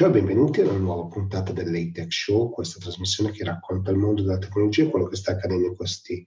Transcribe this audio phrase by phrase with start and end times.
[0.00, 4.38] Ciao e benvenuti alla nuova puntata dell'ATEC Show, questa trasmissione che racconta il mondo della
[4.38, 6.24] tecnologia e quello che sta accadendo in questi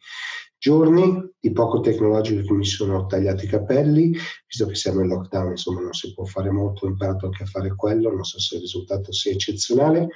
[0.60, 1.31] giorni.
[1.40, 5.81] Di poco tecnologico che mi sono tagliati i capelli, visto che siamo in lockdown, insomma
[5.81, 8.62] non si può fare molto, ho imparato anche a fare quello, non so se il
[8.62, 10.10] risultato sia eccezionale.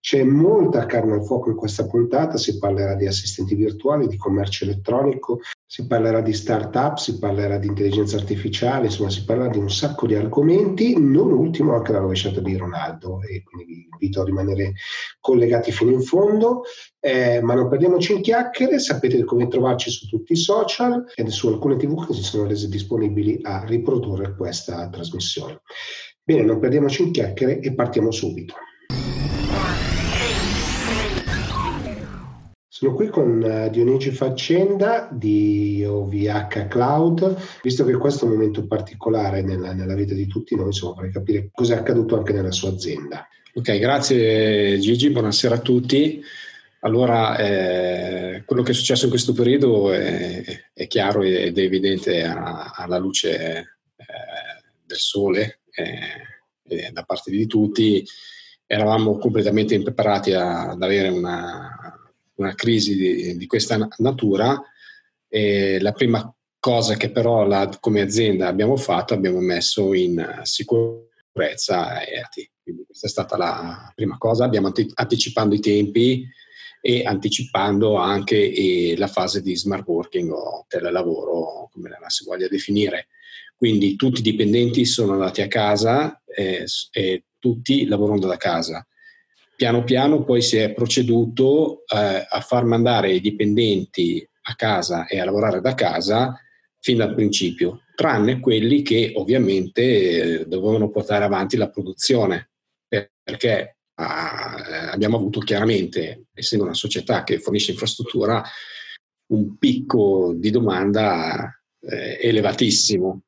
[0.00, 4.64] C'è molta carne al fuoco in questa puntata, si parlerà di assistenti virtuali, di commercio
[4.64, 5.40] elettronico,
[5.70, 10.06] si parlerà di start-up, si parlerà di intelligenza artificiale, insomma si parlerà di un sacco
[10.06, 14.72] di argomenti, non ultimo anche la rovesciata di Ronaldo e quindi vi invito a rimanere
[15.20, 16.62] collegati fino in fondo,
[17.00, 21.48] eh, ma non perdiamoci in chiacchiere, sapete come trovarci su tutti i social e su
[21.48, 25.60] alcune tv che si sono rese disponibili a riprodurre questa trasmissione.
[26.22, 28.54] Bene, non perdiamoci in chiacchiere e partiamo subito.
[32.78, 38.68] Sono qui con uh, Dionigi Faccenda di OVH Cloud, visto che questo è un momento
[38.68, 42.52] particolare nella, nella vita di tutti noi, insomma, vorrei capire cosa è accaduto anche nella
[42.52, 43.26] sua azienda.
[43.54, 46.22] Ok, grazie Gigi, buonasera a tutti.
[46.82, 52.22] Allora, eh, quello che è successo in questo periodo è, è chiaro ed è evidente
[52.22, 53.40] alla luce
[53.96, 54.04] eh,
[54.86, 58.06] del sole eh, da parte di tutti.
[58.64, 61.98] Eravamo completamente impreparati a, ad avere una,
[62.38, 64.60] una crisi di, di questa natura.
[65.28, 72.04] E la prima cosa che però la, come azienda abbiamo fatto, abbiamo messo in sicurezza
[72.04, 72.50] ERT.
[72.62, 76.26] Quindi questa è stata la prima cosa, abbiamo anticipando i tempi
[76.80, 82.48] e anticipando anche eh, la fase di smart working o telelavoro, come la si voglia
[82.48, 83.08] definire.
[83.56, 88.86] Quindi tutti i dipendenti sono andati a casa eh, e tutti lavorano da casa
[89.58, 95.18] piano piano poi si è proceduto eh, a far mandare i dipendenti a casa e
[95.18, 96.40] a lavorare da casa
[96.78, 102.50] fin dal principio, tranne quelli che ovviamente eh, dovevano portare avanti la produzione,
[102.86, 108.40] perché ah, abbiamo avuto chiaramente, essendo una società che fornisce infrastruttura,
[109.32, 113.22] un picco di domanda eh, elevatissimo.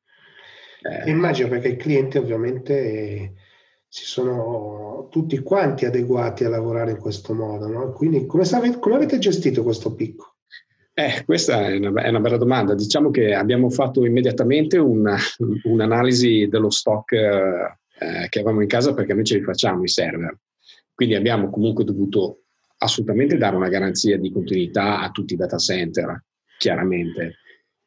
[0.81, 3.33] Eh, Immagino perché il cliente ovviamente
[3.93, 7.67] si sono tutti quanti adeguati a lavorare in questo modo.
[7.67, 7.91] No?
[7.91, 10.35] Quindi come, savete, come, avete gestito questo picco?
[10.93, 12.73] Eh, questa è una, è una, bella domanda.
[12.73, 15.17] Diciamo che abbiamo fatto immediatamente una,
[15.63, 20.37] un'analisi dello stock eh, che avevamo in casa perché noi ce li facciamo i server.
[20.93, 22.43] Quindi abbiamo comunque dovuto
[22.77, 26.23] assolutamente dare una garanzia di continuità a tutti i data center,
[26.57, 27.39] chiaramente.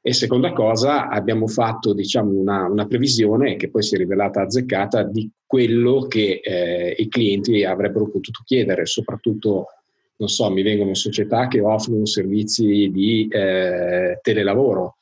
[0.07, 5.03] E seconda cosa, abbiamo fatto diciamo, una, una, previsione che poi si è rivelata azzeccata
[5.03, 9.69] di quello che eh, i clienti avrebbero potuto chiedere, soprattutto,
[10.17, 14.99] non so, mi vengono società che offrono servizi di eh, telelavoro,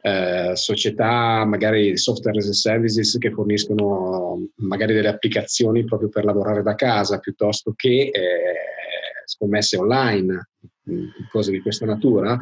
[0.00, 6.62] eh, società magari software as a services che forniscono magari delle applicazioni proprio per lavorare
[6.62, 8.12] da casa piuttosto che eh,
[9.24, 10.50] scommesse online,
[11.32, 12.38] cose di questa natura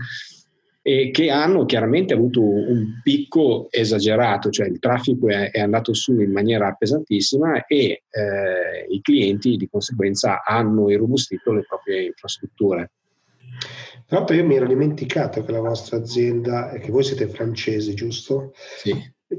[0.89, 6.19] e che hanno chiaramente avuto un picco esagerato, cioè il traffico è, è andato su
[6.19, 12.93] in maniera pesantissima e eh, i clienti di conseguenza hanno irrobustito le proprie infrastrutture.
[14.07, 17.93] Tra l'altro io mi ero dimenticato che la vostra azienda, e che voi siete francesi,
[17.93, 18.55] giusto?
[18.55, 18.95] Sì.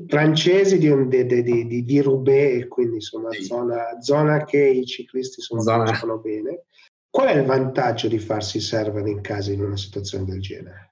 [0.06, 3.46] Francesi di, di, di, di, di Roubaix, quindi insomma sì.
[3.46, 6.66] zona, zona, che i ciclisti sono, conoscono bene.
[7.10, 10.90] Qual è il vantaggio di farsi server in casa in una situazione del genere?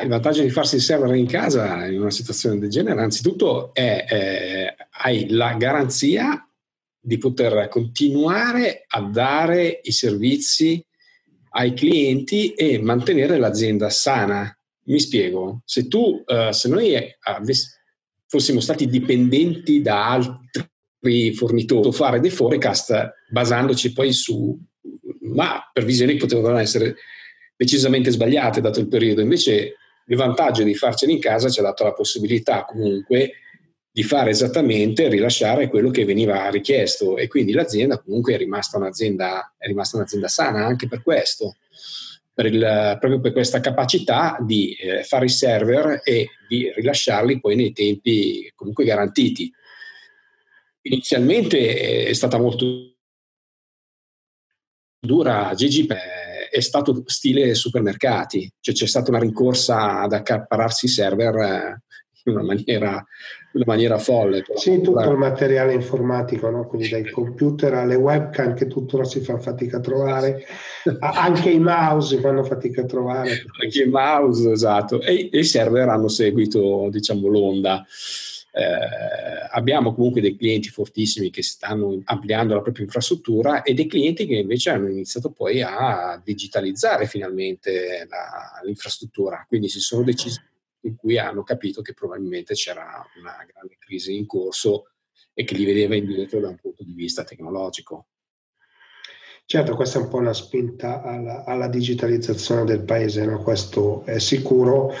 [0.00, 4.06] Il vantaggio di farsi il server in casa in una situazione del genere, anzitutto, è
[4.08, 6.46] eh, hai la garanzia
[7.04, 10.84] di poter continuare a dare i servizi
[11.54, 14.56] ai clienti e mantenere l'azienda sana.
[14.84, 17.80] Mi spiego, se tu, eh, se noi avess-
[18.26, 24.58] fossimo stati dipendenti da altri fornitori, fare dei forecast basandoci poi su,
[25.20, 26.96] ma previsioni che potevano essere
[27.56, 29.20] decisamente sbagliate dato il periodo.
[29.20, 29.74] Invece
[30.06, 33.32] il vantaggio di farceli in casa ci ha dato la possibilità comunque
[33.94, 39.54] di fare esattamente, rilasciare quello che veniva richiesto e quindi l'azienda comunque è rimasta un'azienda,
[39.58, 41.56] è rimasta un'azienda sana anche per questo,
[42.32, 47.54] per il, proprio per questa capacità di eh, fare i server e di rilasciarli poi
[47.54, 49.52] nei tempi comunque garantiti.
[50.84, 52.94] Inizialmente è stata molto
[54.98, 55.86] dura Gigi
[56.52, 61.82] è stato stile supermercati, cioè c'è stata una rincorsa ad accapararsi i server eh,
[62.24, 63.04] in una maniera,
[63.52, 64.44] una maniera folle.
[64.54, 66.66] Sì, tutto il materiale informatico, no?
[66.66, 70.44] quindi dai computer alle webcam che tuttora si fa fatica a trovare,
[71.00, 73.30] anche i mouse fanno fatica a trovare.
[73.62, 77.82] Anche i mouse, esatto, e, e, i server hanno seguito diciamo, l'onda.
[78.54, 84.26] Eh, abbiamo comunque dei clienti fortissimi che stanno ampliando la propria infrastruttura e dei clienti
[84.26, 90.38] che invece hanno iniziato poi a digitalizzare finalmente la, l'infrastruttura, quindi si sono decisi
[90.84, 94.90] in cui hanno capito che probabilmente c'era una grande crisi in corso
[95.32, 98.08] e che li vedeva indietro da un punto di vista tecnologico.
[99.44, 103.42] Certo, questa è un po' una spinta alla, alla digitalizzazione del paese, no?
[103.42, 104.92] questo è sicuro,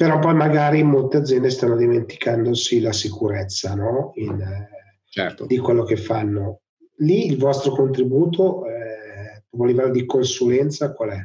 [0.00, 4.12] però poi magari molte aziende stanno dimenticandosi la sicurezza no?
[4.14, 4.42] In,
[5.04, 5.44] certo.
[5.44, 6.62] di quello che fanno.
[7.00, 11.20] Lì il vostro contributo, eh, a livello di consulenza, qual è?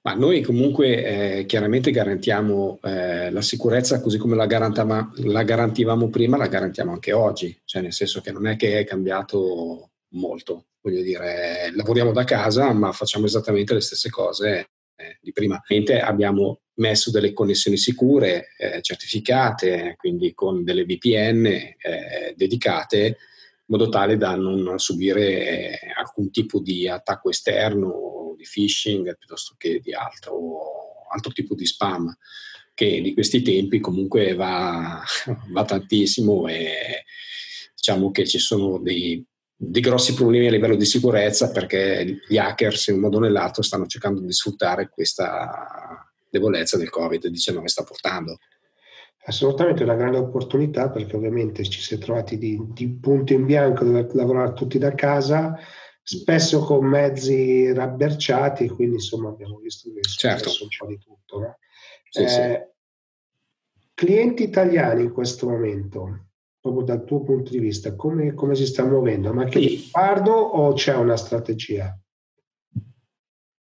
[0.00, 6.38] Ma noi comunque eh, chiaramente garantiamo eh, la sicurezza così come la, la, garantivamo prima,
[6.38, 11.02] la garantiamo anche oggi, cioè nel senso che non è che è cambiato molto, voglio
[11.02, 15.60] dire, lavoriamo da casa ma facciamo esattamente le stesse cose eh, di prima.
[16.02, 23.88] Abbiamo messo delle connessioni sicure, eh, certificate, quindi con delle VPN eh, dedicate in modo
[23.88, 29.92] tale da non subire eh, alcun tipo di attacco esterno di phishing piuttosto che di
[29.92, 32.16] altro, altro tipo di spam
[32.72, 35.02] che di questi tempi comunque va,
[35.50, 37.04] va tantissimo e
[37.74, 39.22] diciamo che ci sono dei,
[39.54, 43.62] dei, grossi problemi a livello di sicurezza perché gli hackers in un modo o nell'altro
[43.62, 48.38] stanno cercando di sfruttare questa debolezza del Covid-19 sta portando.
[49.24, 53.84] Assolutamente una grande opportunità perché ovviamente ci si è trovati di, di punto in bianco
[53.84, 55.58] dove lavorare tutti da casa
[56.08, 60.48] spesso con mezzi rabberciati, quindi insomma abbiamo visto che è certo.
[60.62, 61.38] un po' di tutto.
[61.38, 61.58] No?
[62.08, 63.80] Sì, eh, sì.
[63.92, 66.28] Clienti italiani in questo momento,
[66.58, 69.34] proprio dal tuo punto di vista, come, come si sta muovendo?
[69.34, 69.90] Ma che sì.
[69.92, 71.94] o c'è una strategia?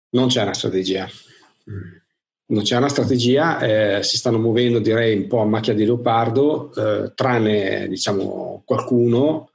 [0.09, 1.07] Non c'è una strategia.
[1.69, 2.02] Mm.
[2.45, 3.59] Non c'è una strategia,
[3.97, 9.49] eh, si stanno muovendo direi un po' a macchia di leopardo, eh, tranne diciamo qualcuno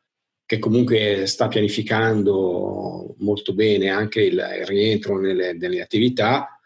[0.49, 6.59] che comunque sta pianificando molto bene anche il, il rientro nelle, nelle, attività.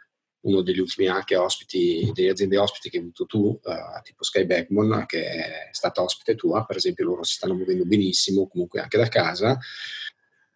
[0.42, 4.46] Uno degli ultimi anche ospiti, delle aziende ospiti che hai avuto tu, uh, tipo Sky
[4.46, 8.98] Backbone, che è stata ospite tua, per esempio, loro si stanno muovendo benissimo, comunque anche
[8.98, 9.58] da casa,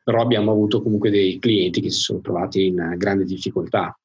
[0.04, 3.98] però abbiamo avuto comunque dei clienti che si sono trovati in grande difficoltà.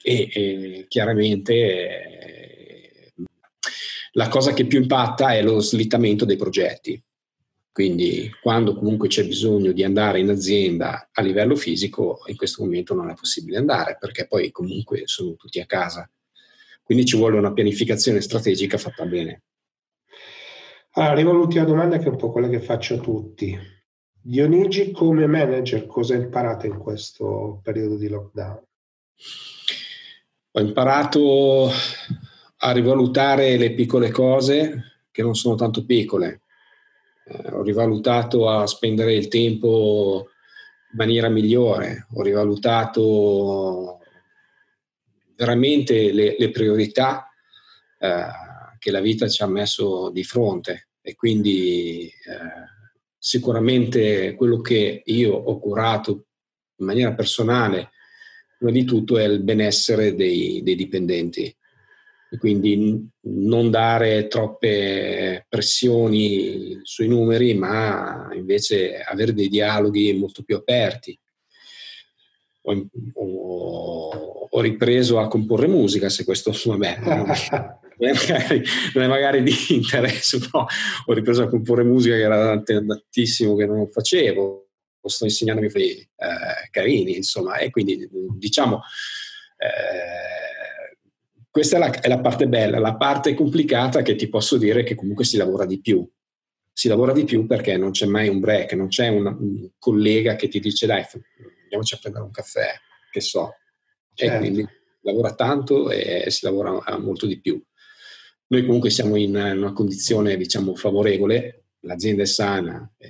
[0.00, 1.94] E, chiaramente
[4.12, 7.02] la cosa che più impatta è lo slittamento dei progetti
[7.78, 12.92] quindi quando comunque c'è bisogno di andare in azienda a livello fisico, in questo momento
[12.92, 16.10] non è possibile andare perché poi comunque sono tutti a casa.
[16.82, 19.42] Quindi ci vuole una pianificazione strategica fatta bene.
[20.94, 23.56] Allora, arrivo all'ultima domanda che è un po' quella che faccio a tutti.
[24.20, 28.60] Dionigi come manager cosa hai imparato in questo periodo di lockdown?
[30.58, 31.70] Ho imparato
[32.56, 36.40] a rivalutare le piccole cose che non sono tanto piccole,
[37.26, 40.30] eh, ho rivalutato a spendere il tempo
[40.90, 44.00] in maniera migliore, ho rivalutato
[45.36, 47.30] veramente le, le priorità
[47.96, 48.26] eh,
[48.80, 50.88] che la vita ci ha messo di fronte.
[51.00, 56.26] E quindi eh, sicuramente quello che io ho curato
[56.78, 57.90] in maniera personale
[58.58, 61.56] prima di tutto è il benessere dei, dei dipendenti
[62.30, 70.56] e quindi non dare troppe pressioni sui numeri, ma invece avere dei dialoghi molto più
[70.56, 71.18] aperti.
[72.62, 74.08] Ho, ho,
[74.50, 78.62] ho ripreso a comporre musica, se questo vabbè, non, è
[78.92, 80.66] non è magari di interesse, però
[81.06, 84.67] ho ripreso a comporre musica che era tantissimo che non facevo,
[85.08, 88.82] sto insegnando ai miei eh, carini, insomma, e quindi diciamo...
[89.56, 90.36] Eh,
[91.50, 94.94] questa è la, è la, parte bella, la parte complicata che ti posso dire che
[94.94, 96.08] comunque si lavora di più.
[96.72, 100.36] Si lavora di più perché non c'è mai un break, non c'è una, un collega
[100.36, 101.04] che ti dice dai,
[101.62, 102.66] andiamoci a prendere un caffè,
[103.10, 103.56] che so.
[104.14, 104.34] Certo.
[104.34, 104.68] E quindi
[105.00, 107.60] lavora tanto e si lavora molto di più.
[108.46, 113.08] Noi comunque siamo in una condizione, diciamo, favorevole, l'azienda è sana, eh,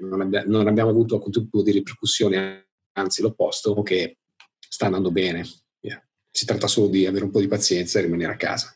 [0.00, 4.18] non, abbia, non, abbiamo avuto alcun tipo di ripercussione, anzi l'opposto, che
[4.58, 5.44] sta andando bene
[6.32, 8.74] si tratta solo di avere un po' di pazienza e rimanere a casa.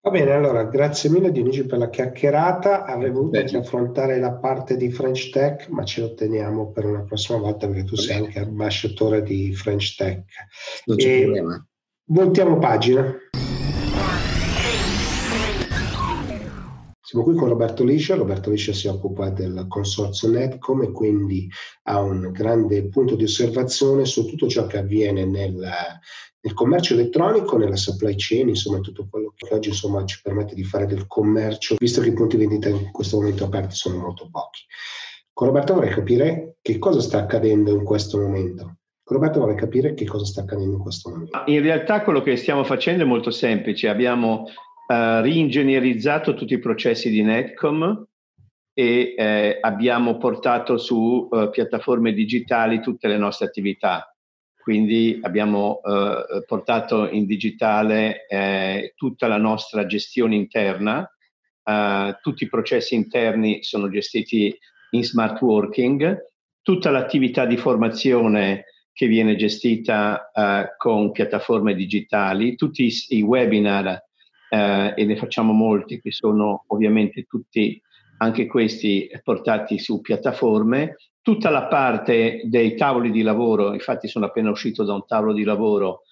[0.00, 2.84] Va bene, allora grazie mille Dionigi per la chiacchierata.
[2.84, 7.02] Avrei voluto anche affrontare la parte di French Tech, ma ce lo teniamo per una
[7.02, 8.26] prossima volta perché tu Va sei bene.
[8.26, 10.24] anche ambasciatore di French Tech.
[10.86, 11.66] Non c'è e problema.
[12.04, 13.16] Voltiamo pagina.
[17.12, 21.46] Siamo qui con Roberto Liscia, Roberto Liscia si occupa del consorzio Netcom e quindi
[21.82, 27.58] ha un grande punto di osservazione su tutto ciò che avviene nel, nel commercio elettronico,
[27.58, 31.76] nella supply chain, insomma tutto quello che oggi insomma, ci permette di fare del commercio,
[31.78, 34.62] visto che i punti vendita in questo momento aperti sono molto pochi.
[35.34, 38.76] Con Roberto vorrei capire che cosa sta accadendo in questo momento.
[39.04, 41.42] Con Roberto vorrei capire che cosa sta accadendo in questo momento.
[41.44, 43.88] In realtà quello che stiamo facendo è molto semplice.
[43.88, 44.46] Abbiamo
[44.88, 48.06] uh, tutti i processi di Netcom
[48.74, 54.14] e eh, abbiamo portato su uh, piattaforme digitali tutte le nostre attività.
[54.56, 61.06] Quindi abbiamo uh, portato in digitale eh, tutta la nostra gestione interna,
[62.20, 64.56] tutti i processi interni sono gestiti
[64.90, 66.18] in smart working,
[66.60, 74.00] tutta l'attività di formazione che viene gestita uh, con piattaforme digitali, tutti i webinar,
[74.52, 77.80] uh, e ne facciamo molti, che sono ovviamente tutti
[78.18, 84.50] anche questi portati su piattaforme, tutta la parte dei tavoli di lavoro, infatti sono appena
[84.50, 86.02] uscito da un tavolo di lavoro,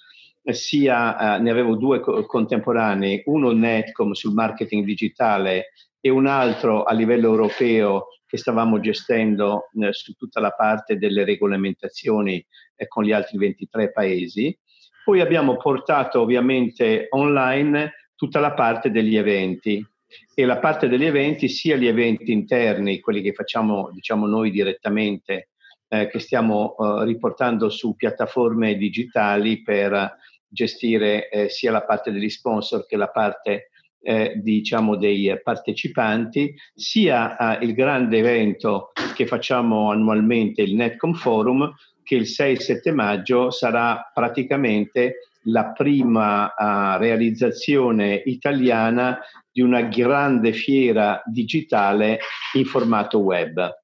[0.43, 6.27] eh, sia, uh, ne avevo due co- contemporanei, uno Netcom sul marketing digitale e un
[6.27, 12.45] altro a livello europeo che stavamo gestendo eh, su tutta la parte delle regolamentazioni
[12.77, 14.57] eh, con gli altri 23 paesi.
[15.05, 19.83] Poi abbiamo portato ovviamente online tutta la parte degli eventi.
[20.35, 25.49] E la parte degli eventi, sia gli eventi interni, quelli che facciamo diciamo noi direttamente,
[25.89, 32.29] eh, che stiamo eh, riportando su piattaforme digitali per gestire eh, sia la parte degli
[32.29, 33.71] sponsor che la parte
[34.03, 41.73] eh, diciamo dei partecipanti, sia eh, il grande evento che facciamo annualmente, il Netcom Forum,
[42.03, 49.19] che il 6-7 maggio sarà praticamente la prima uh, realizzazione italiana
[49.51, 52.21] di una grande fiera digitale
[52.55, 53.79] in formato web.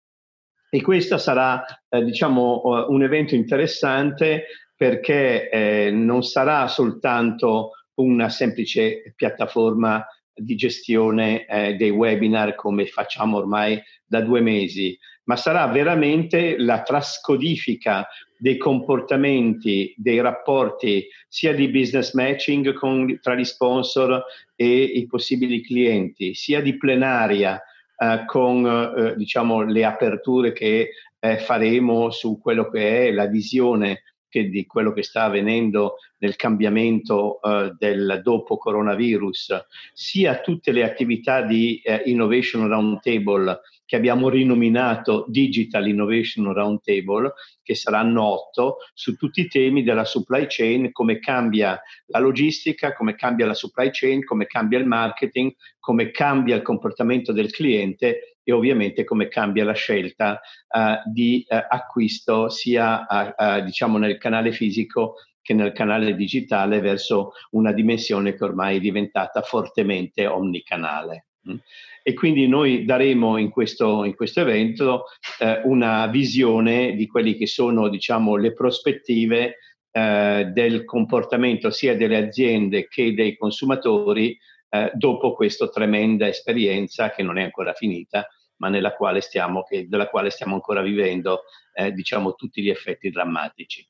[0.69, 4.47] E questo sarà, eh, diciamo, uh, un evento interessante
[4.77, 13.39] perché eh, non sarà soltanto una semplice piattaforma di gestione eh, dei webinar come facciamo
[13.39, 14.97] ormai da due mesi,
[15.27, 18.07] ma sarà veramente la trascodifica
[18.39, 25.63] dei comportamenti, dei rapporti sia di business matching con, tra gli sponsor e i possibili
[25.63, 27.61] clienti, sia di plenaria
[27.97, 34.03] eh, con eh, diciamo, le aperture che eh, faremo su quello che è la visione
[34.29, 39.65] che di quello che sta avvenendo nel cambiamento eh, del dopo coronavirus,
[39.95, 47.75] sia tutte le attività di eh, Innovation Roundtable che abbiamo rinominato Digital Innovation Roundtable, che
[47.75, 53.47] saranno otto, su tutti i temi della supply chain, come cambia la logistica, come cambia
[53.47, 59.05] la supply chain, come cambia il marketing, come cambia il comportamento del cliente e ovviamente
[59.05, 65.55] come cambia la scelta uh, di uh, acquisto sia uh, diciamo nel canale fisico che
[65.55, 71.26] nel canale digitale verso una dimensione che ormai è diventata fortemente omnicanale.
[71.51, 71.57] Mm.
[72.03, 75.07] E quindi noi daremo in questo, in questo evento
[75.41, 79.57] eh, una visione di quelle che sono diciamo, le prospettive
[79.91, 84.39] eh, del comportamento sia delle aziende che dei consumatori
[84.69, 89.89] eh, dopo questa tremenda esperienza che non è ancora finita, ma nella quale stiamo, che,
[89.89, 93.87] della quale stiamo ancora vivendo eh, diciamo, tutti gli effetti drammatici.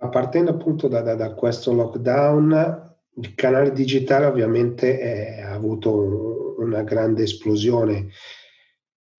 [0.00, 6.49] Ma partendo appunto da, da, da, questo lockdown, il canale digitale ovviamente è, ha avuto
[6.70, 8.08] una grande esplosione.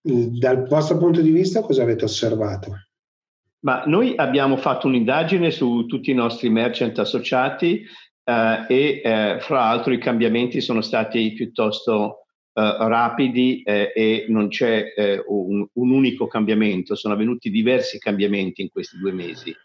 [0.01, 2.74] Dal vostro punto di vista cosa avete osservato?
[3.63, 7.86] Ma noi abbiamo fatto un'indagine su tutti i nostri merchant associati
[8.24, 12.22] eh, e eh, fra l'altro i cambiamenti sono stati piuttosto
[12.53, 18.62] eh, rapidi eh, e non c'è eh, un, un, unico cambiamento, sono avvenuti diversi cambiamenti
[18.62, 19.55] in questi due mesi,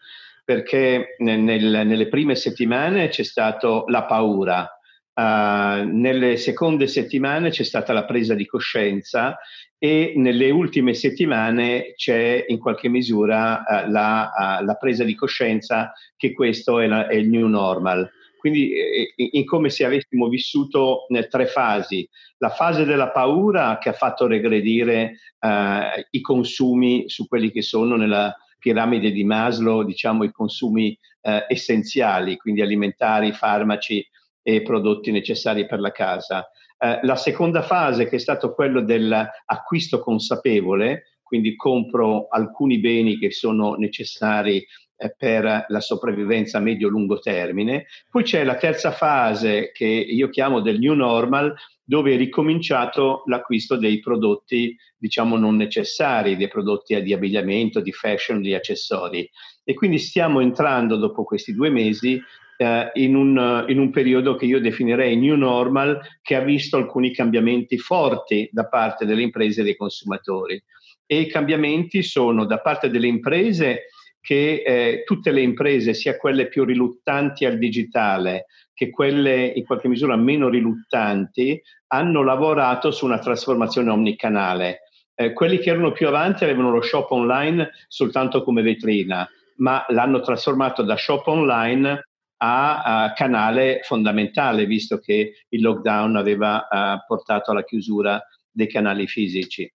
[0.44, 4.75] perché nel, nelle prime settimane c'è stata la paura,
[5.18, 9.38] Uh, nelle seconde settimane c'è stata la presa di coscienza
[9.78, 15.94] e nelle ultime settimane c'è in qualche misura uh, la, uh, la, presa di coscienza
[16.18, 18.10] che questo è, la, è il new normal.
[18.36, 22.06] Quindi è, è come se avessimo vissuto tre fasi.
[22.36, 27.96] La fase della paura che ha fatto regredire eh, i consumi su quelli che sono
[27.96, 34.06] nella piramide di Maslow, diciamo i consumi eh, essenziali, quindi alimentari, farmaci
[34.48, 36.48] e prodotti necessari per la casa.
[36.78, 43.32] Eh, la seconda fase che è stato quello dell'acquisto consapevole, quindi compro alcuni beni che
[43.32, 44.64] sono necessari
[44.98, 47.86] eh, per la sopravvivenza a medio-lungo termine.
[48.08, 53.74] Poi c'è la terza fase che io chiamo del new normal, dove è ricominciato l'acquisto
[53.74, 59.28] dei prodotti, diciamo, non necessari, dei prodotti di abbigliamento, di fashion, di accessori.
[59.64, 62.22] E quindi stiamo entrando, dopo questi due mesi,
[62.56, 67.12] eh, in, un, in, un, periodo che io definirei new normal, che ha visto alcuni
[67.12, 70.62] cambiamenti forti da parte delle imprese e dei consumatori.
[71.04, 73.86] E i cambiamenti sono da parte delle imprese
[74.20, 78.46] che eh, tutte le imprese, sia quelle più riluttanti al digitale
[78.76, 81.58] che quelle in qualche misura meno riluttanti,
[81.88, 84.80] hanno lavorato su una trasformazione omnicanale.
[85.14, 90.20] Eh, quelli che erano più avanti avevano lo shop online soltanto come vetrina, ma l'hanno
[90.20, 92.08] trasformato da shop online
[92.38, 99.06] a, a canale fondamentale, visto che il lockdown aveva uh, portato alla chiusura dei canali
[99.06, 99.70] fisici.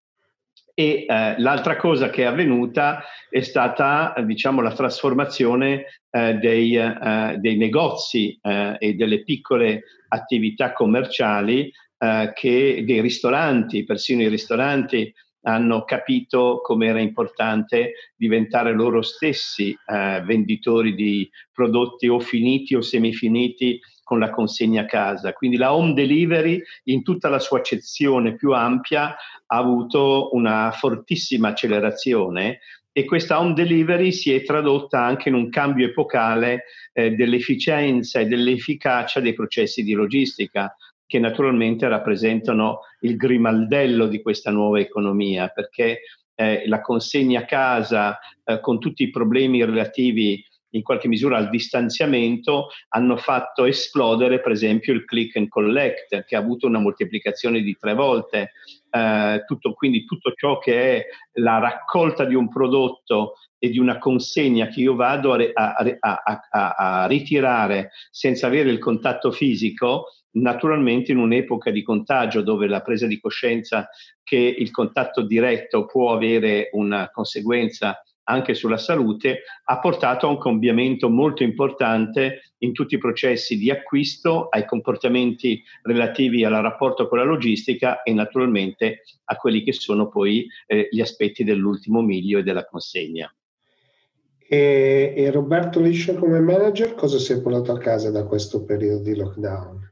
[0.73, 7.35] E eh, l'altra cosa che è avvenuta è stata, diciamo, la trasformazione eh, dei, eh,
[7.37, 15.13] dei, negozi eh, e delle piccole attività commerciali eh, che dei ristoranti, persino i ristoranti
[15.43, 22.81] hanno capito come era importante diventare loro stessi eh, venditori di prodotti o finiti o
[22.81, 25.33] semifiniti con la consegna a casa.
[25.33, 31.49] Quindi la home delivery in tutta la sua accezione più ampia ha avuto una fortissima
[31.49, 32.59] accelerazione
[32.93, 38.25] e questa home delivery si è tradotta anche in un cambio epocale eh, dell'efficienza e
[38.25, 40.75] dell'efficacia dei processi di logistica
[41.11, 46.03] che naturalmente rappresentano il grimaldello di questa nuova economia, perché
[46.35, 51.49] eh, la consegna a casa eh, con tutti i problemi relativi in qualche misura al
[51.49, 57.59] distanziamento hanno fatto esplodere per esempio il click and collect che ha avuto una moltiplicazione
[57.59, 58.51] di tre volte.
[58.89, 61.05] Eh, tutto, quindi tutto ciò che è
[61.41, 66.75] la raccolta di un prodotto e di una consegna che io vado a, a, a,
[67.01, 73.05] a ritirare senza avere il contatto fisico Naturalmente in un'epoca di contagio dove la presa
[73.05, 73.89] di coscienza
[74.23, 80.37] che il contatto diretto può avere una conseguenza anche sulla salute, ha portato a un
[80.37, 87.17] cambiamento molto importante in tutti i processi di acquisto, ai comportamenti relativi al rapporto con
[87.17, 92.43] la logistica e naturalmente a quelli che sono poi eh, gli aspetti dell'ultimo miglio e
[92.43, 93.33] della consegna.
[94.47, 99.01] E, e Roberto Liscia come manager cosa si è portato a casa da questo periodo
[99.01, 99.90] di lockdown?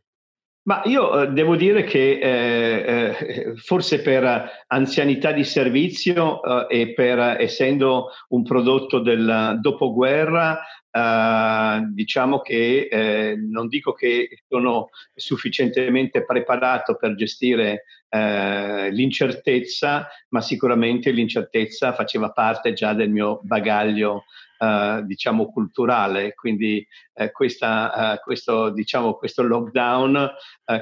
[0.69, 6.93] Ma io eh, devo dire che eh, eh, forse per anzianità di servizio eh, e
[6.93, 10.60] per essendo un prodotto del dopoguerra,
[10.91, 21.12] eh, diciamo che eh, non dico che sono sufficientemente preparato per gestire l'incertezza, ma sicuramente
[21.12, 24.23] l'incertezza faceva parte già del mio bagaglio
[24.59, 30.29] Uh, diciamo culturale, quindi uh, questa, uh, questo, diciamo, questo lockdown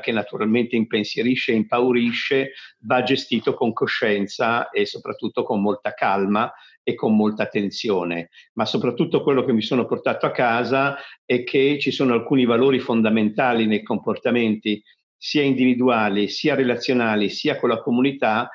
[0.02, 6.96] che naturalmente impensierisce e impaurisce va gestito con coscienza e soprattutto con molta calma e
[6.96, 11.92] con molta attenzione, ma soprattutto quello che mi sono portato a casa è che ci
[11.92, 14.82] sono alcuni valori fondamentali nei comportamenti
[15.16, 18.50] sia individuali, sia relazionali, sia con la comunità,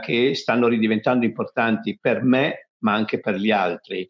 [0.00, 4.08] che stanno ridiventando importanti per me ma anche per gli altri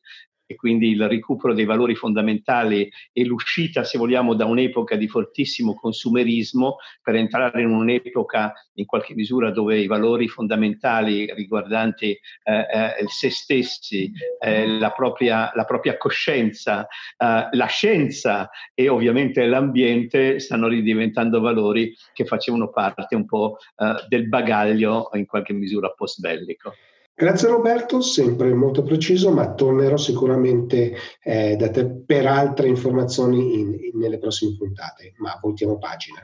[0.51, 5.75] e quindi il recupero dei valori fondamentali e l'uscita, se vogliamo, da un'epoca di fortissimo
[5.75, 13.05] consumerismo per entrare in un'epoca in qualche misura dove i valori fondamentali riguardanti eh, eh,
[13.07, 14.11] se stessi,
[14.41, 21.95] eh, la, propria, la, propria, coscienza, eh, la scienza e ovviamente l'ambiente stanno ridiventando valori
[22.13, 26.75] che facevano parte un po' eh, del bagaglio in qualche misura post bellico.
[27.21, 33.75] Grazie Roberto, sempre molto preciso, ma tornerò sicuramente eh, da te per altre informazioni in,
[33.79, 35.13] in, nelle prossime puntate.
[35.19, 36.21] Ma voltiamo pagina.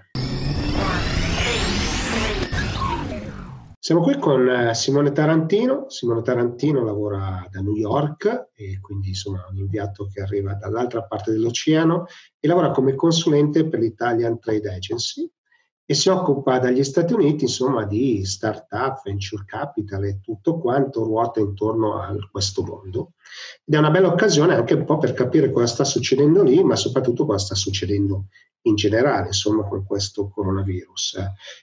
[3.78, 5.84] Siamo qui con eh, Simone Tarantino.
[5.90, 11.30] Simone Tarantino lavora da New York e quindi insomma un inviato che arriva dall'altra parte
[11.30, 12.06] dell'oceano
[12.40, 15.30] e lavora come consulente per l'Italian Trade Agency
[15.88, 21.38] e si occupa dagli Stati Uniti insomma di start-up, venture capital e tutto quanto ruota
[21.38, 23.12] intorno a questo mondo.
[23.64, 26.74] Ed è una bella occasione anche un po' per capire cosa sta succedendo lì, ma
[26.74, 28.26] soprattutto cosa sta succedendo
[28.62, 31.18] in generale, insomma, con questo coronavirus.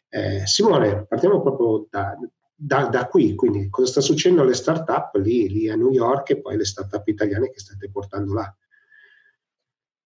[0.08, 2.18] Eh, Simone, partiamo proprio da,
[2.56, 6.40] da, da, qui, quindi cosa sta succedendo alle start-up lì, lì a New York e
[6.40, 8.56] poi le start-up italiane che state portando là.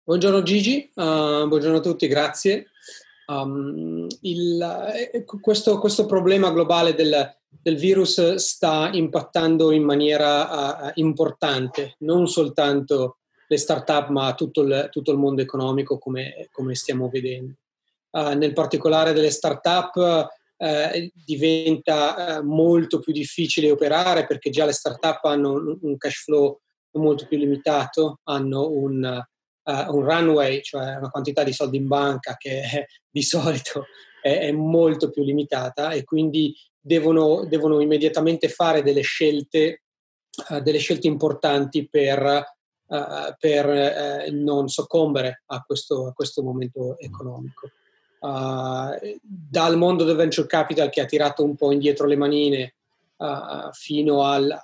[0.04, 2.70] Buongiorno Gigi, uh, buongiorno a tutti, grazie.
[3.28, 4.62] Um, il,
[5.12, 12.28] eh, questo, questo, problema globale del, del, virus sta impattando in maniera uh, importante non
[12.28, 17.56] soltanto le start-up ma tutto il, tutto il mondo economico come, come stiamo vedendo.
[18.12, 24.72] Uh, nel particolare delle start-up eh, diventa eh, molto più difficile operare perché già le
[24.72, 26.60] start-up hanno un, un cash flow
[26.94, 29.22] molto più limitato, hanno un,
[29.66, 33.86] uh, un, runway, cioè una quantità di soldi in banca che è, di solito
[34.22, 39.84] è, è, molto più limitata e quindi devono, devono immediatamente fare delle scelte,
[40.50, 42.22] uh, delle scelte importanti per
[42.88, 47.72] uh, per non soccombere a questo, a questo momento economico.
[48.20, 52.76] Dal mondo del venture capital che ha tirato un po' indietro le manine
[53.72, 54.56] fino al,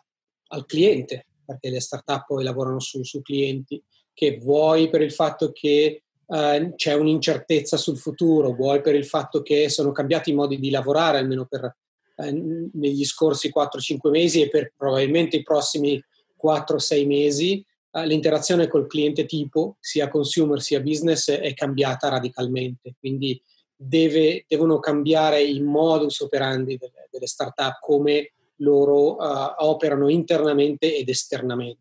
[0.50, 3.84] al, cliente, perché le start-up poi lavorano su, su clienti,
[4.14, 9.42] che vuoi per il fatto che Uh, c'è un'incertezza sul futuro, vuoi per il fatto
[9.42, 11.76] che sono cambiati i modi di lavorare, almeno per,
[12.16, 16.02] uh, negli scorsi 4-5 mesi e per probabilmente i prossimi
[16.42, 22.96] 4-6 mesi, eh, l'interazione col cliente tipo, sia consumer sia business, è cambiata radicalmente.
[22.98, 23.42] Quindi
[23.76, 31.10] deve, devono cambiare i modus operandi delle, delle start-up, come loro uh, operano internamente ed
[31.10, 31.80] esternamente.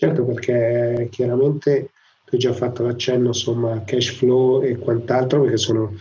[0.00, 1.90] Certo, perché chiaramente
[2.24, 5.92] tu hai già fatto l'accenno, insomma, cash flow e quant'altro, perché sono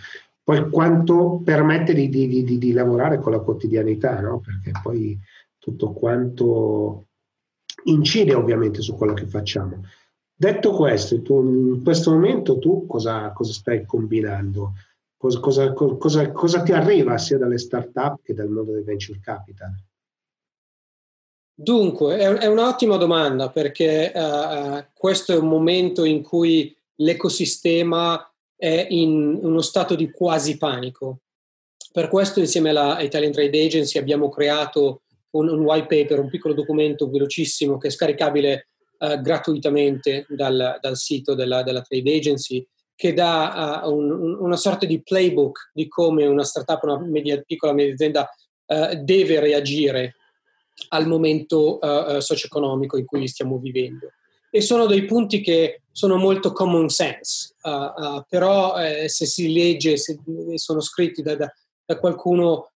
[0.42, 4.40] poi quanto permette di, di, di, di lavorare con la quotidianità, no?
[4.40, 5.20] Perché poi
[5.58, 7.08] tutto quanto
[7.84, 9.84] incide ovviamente su quello che facciamo.
[10.34, 14.76] Detto questo, tu, in questo momento tu cosa, cosa stai combinando?
[15.18, 15.42] Cosa,
[15.74, 19.76] cosa, cosa, ti arriva sia dalle start-up che dal mondo del venture capital?
[21.62, 28.88] Dunque, è, è un'ottima domanda perché uh, questo è un momento in cui l'ecosistema è
[28.92, 31.20] in uno stato di quasi panico.
[31.92, 36.54] Per questo insieme alla Italian Trade Agency abbiamo creato un, un, white paper, un piccolo
[36.54, 38.70] documento velocissimo che è scaricabile
[39.00, 44.86] uh, gratuitamente dal, dal sito della, della, Trade Agency, che dà uh, un, una sorta
[44.86, 48.30] di playbook di come una startup, una media, piccola media azienda
[49.02, 50.19] deve reagire
[50.90, 51.80] al momento
[52.20, 54.12] socio-economico in cui stiamo vivendo.
[54.52, 57.54] E sono dei punti che sono molto common sense,
[58.28, 60.18] però eh, se si legge, se
[60.56, 61.54] sono scritti da, da,
[61.86, 62.72] da qualcuno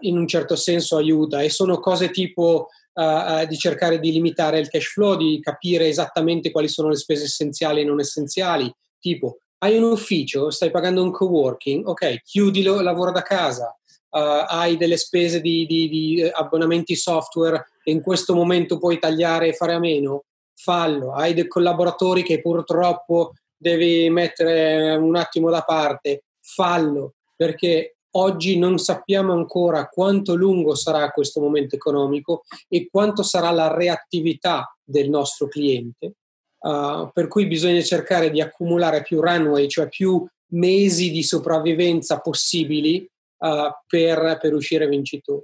[0.00, 1.40] in un certo senso aiuta.
[1.40, 6.50] E sono cose tipo uh, di cercare di limitare il cash flow, di capire esattamente
[6.50, 11.10] quali sono le spese essenziali e non essenziali, tipo hai un ufficio, stai pagando un
[11.10, 13.74] co-working, ok, chiudilo, lavora da casa,
[14.14, 19.48] uh, hai delle spese di, di, di, abbonamenti software e in questo momento puoi tagliare
[19.48, 20.24] e fare a meno,
[20.54, 28.56] fallo, hai dei collaboratori che purtroppo devi mettere un attimo da parte, fallo, perché Oggi
[28.58, 35.08] non sappiamo ancora quanto lungo sarà questo momento economico e quanto sarà la reattività del
[35.08, 36.12] nostro cliente,
[36.60, 43.04] uh, per cui bisogna cercare di accumulare più runway, cioè più mesi di sopravvivenza possibili
[43.44, 45.42] uh, per, per, uscire vincitori.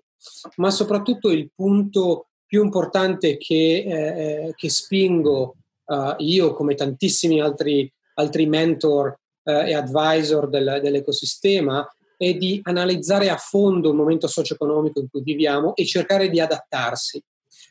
[0.57, 7.91] Ma soprattutto il punto più importante che, eh, che spingo uh, io, come tantissimi altri,
[8.15, 11.85] altri mentor e advisor del, dell'ecosistema,
[12.17, 17.21] è di analizzare a fondo il momento socio-economico in cui viviamo e cercare di adattarsi.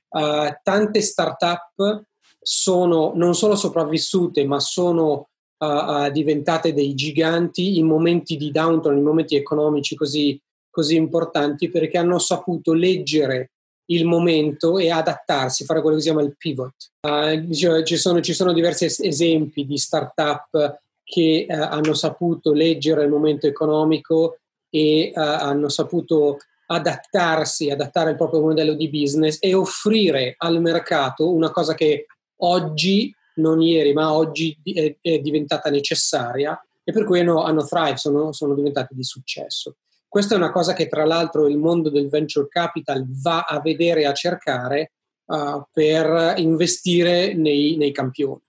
[0.10, 2.04] Uh, tante start-up
[2.42, 5.29] sono non solo sopravvissute, ma sono
[5.60, 11.98] uh, diventate dei giganti in momenti di downturn, in momenti economici così, così importanti, perché
[11.98, 13.52] hanno saputo leggere
[13.90, 16.92] il momento e adattarsi, fare quello che si chiama il pivot.
[17.02, 17.52] Uh,
[17.84, 23.10] ci, sono, ci, sono, diversi es- esempi di start-up che uh, hanno saputo leggere il
[23.10, 30.36] momento economico e uh, hanno saputo adattarsi, adattare il proprio modello di business e offrire
[30.38, 32.06] al mercato una cosa che
[32.42, 37.98] oggi, non ieri, ma oggi è, è diventata necessaria e per cui hanno, hanno thrive,
[37.98, 39.78] sono, sono diventati di successo.
[40.08, 44.02] Questa è una cosa che tra l'altro il mondo del venture capital va a vedere
[44.02, 44.94] e a cercare
[45.26, 48.42] uh, per investire nei, nei campioni.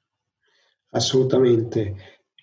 [0.93, 1.95] Assolutamente.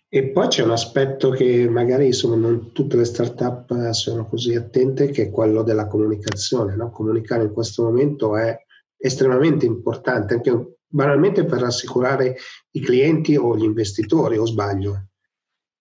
[0.07, 5.09] E poi c'è un aspetto che magari insomma, non tutte le start-up sono così attente,
[5.09, 6.75] che è quello della comunicazione.
[6.75, 6.91] No?
[6.91, 8.55] Comunicare in questo momento è
[8.95, 12.37] estremamente importante, anche banalmente per rassicurare
[12.71, 15.07] i clienti o gli investitori, o sbaglio?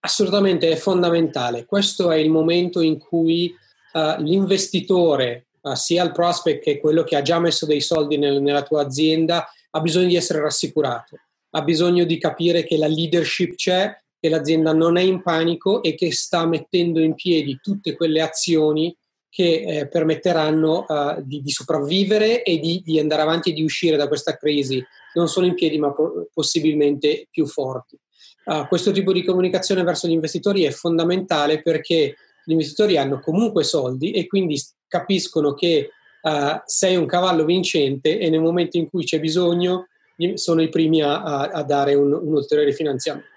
[0.00, 1.64] Assolutamente, è fondamentale.
[1.64, 3.54] Questo è il momento in cui
[3.92, 8.40] uh, l'investitore, uh, sia il prospect che quello che ha già messo dei soldi nel,
[8.40, 11.18] nella tua azienda, ha bisogno di essere rassicurato,
[11.50, 15.94] ha bisogno di capire che la leadership c'è che l'azienda non è in panico e
[15.94, 18.96] che sta mettendo in piedi tutte quelle azioni
[19.28, 23.96] che eh, permetteranno uh, di, di, sopravvivere e di, di, andare avanti e di uscire
[23.96, 24.82] da questa crisi,
[25.14, 27.98] non solo in piedi ma po- possibilmente più forti.
[28.44, 33.64] Uh, questo tipo di comunicazione verso gli investitori è fondamentale perché gli investitori hanno comunque
[33.64, 35.90] soldi e quindi capiscono che
[36.22, 39.88] uh, sei un cavallo vincente e nel momento in cui c'è bisogno
[40.34, 43.34] sono i primi a, a, dare un, un ulteriore finanziamento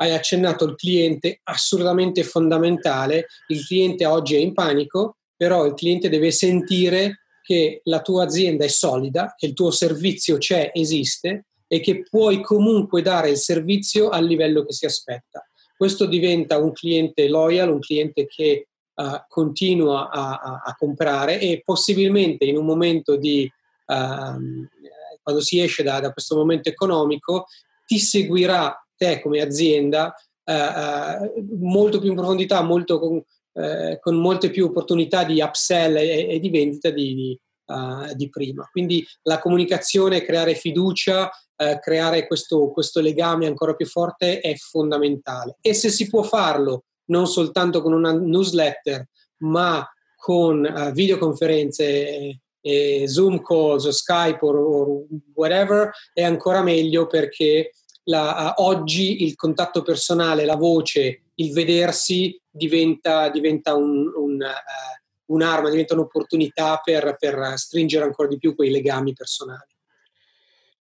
[0.00, 3.26] hai accennato il cliente, assolutamente fondamentale.
[3.48, 8.64] Il cliente oggi è in panico, però il cliente deve sentire che la tua azienda
[8.64, 14.08] è solida, che il tuo servizio c'è, esiste e che puoi comunque dare il servizio
[14.08, 15.48] al livello che si aspetta.
[15.76, 21.62] Questo diventa un cliente loyal, un cliente che uh, continua a, a, a, comprare e
[21.64, 23.48] possibilmente in un momento di,
[23.86, 24.66] uh,
[25.22, 27.46] quando si esce da, da, questo momento economico,
[27.86, 30.12] ti seguirà te come azienda
[30.44, 33.22] uh, molto più in profondità, molto con,
[33.58, 38.28] eh, con molte più opportunità di upsell e, e di vendita di, di, uh, di,
[38.28, 38.68] prima.
[38.70, 45.56] Quindi la comunicazione, creare fiducia, uh, creare questo, questo legame ancora più forte è fondamentale.
[45.60, 53.08] E se si può farlo non soltanto con una newsletter, ma con uh, videoconferenze e
[53.08, 57.72] Zoom calls o Skype o whatever, è ancora meglio perché
[58.04, 65.32] la, uh, oggi il contatto personale, la voce, il vedersi diventa, diventa un, un, uh,
[65.32, 69.76] un'arma, diventa un'opportunità per, per stringere ancora di più quei legami personali.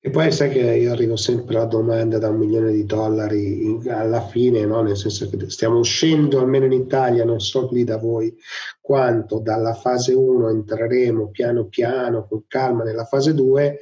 [0.06, 3.90] E poi sai che io arrivo sempre alla domanda da un milione di dollari in,
[3.90, 4.84] alla fine, no?
[4.84, 8.32] nel senso che stiamo uscendo, almeno in Italia, non so lì da voi
[8.80, 13.80] quanto, dalla fase 1 entreremo piano piano, con calma, nella fase 2,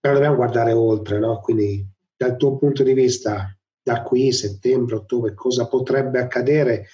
[0.00, 1.38] però dobbiamo guardare oltre, no?
[1.40, 1.86] quindi
[2.16, 6.86] dal tuo punto di vista da qui, settembre, ottobre, cosa potrebbe accadere,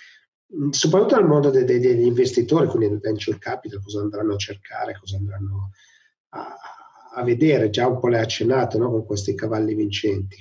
[0.54, 4.38] mm, soprattutto nel mondo de- de- degli investitori, quindi nel venture capital, cosa andranno a
[4.38, 5.70] cercare, cosa andranno
[6.30, 6.56] a,
[7.14, 8.90] a vedere, già un po' l'hai accennato no?
[8.90, 10.36] con questi cavalli vincenti.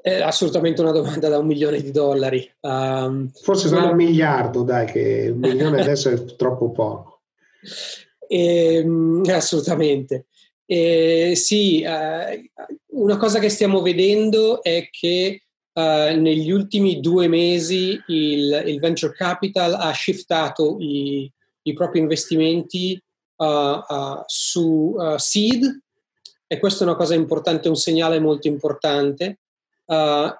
[0.00, 2.48] È assolutamente una domanda da un milione di dollari.
[2.60, 3.90] Um, Forse sono ma...
[3.90, 7.22] un miliardo, dai, che un milione adesso è troppo poco.
[8.26, 10.26] E, ehm, assolutamente.
[10.70, 12.50] E, sì, eh,
[12.88, 19.14] una cosa che stiamo vedendo è che uh, negli ultimi due mesi il, il, venture
[19.14, 23.02] capital ha shiftato i, i propri investimenti
[23.36, 25.82] uh, uh, su seed
[26.46, 29.38] e questa è una cosa importante, un segnale molto importante,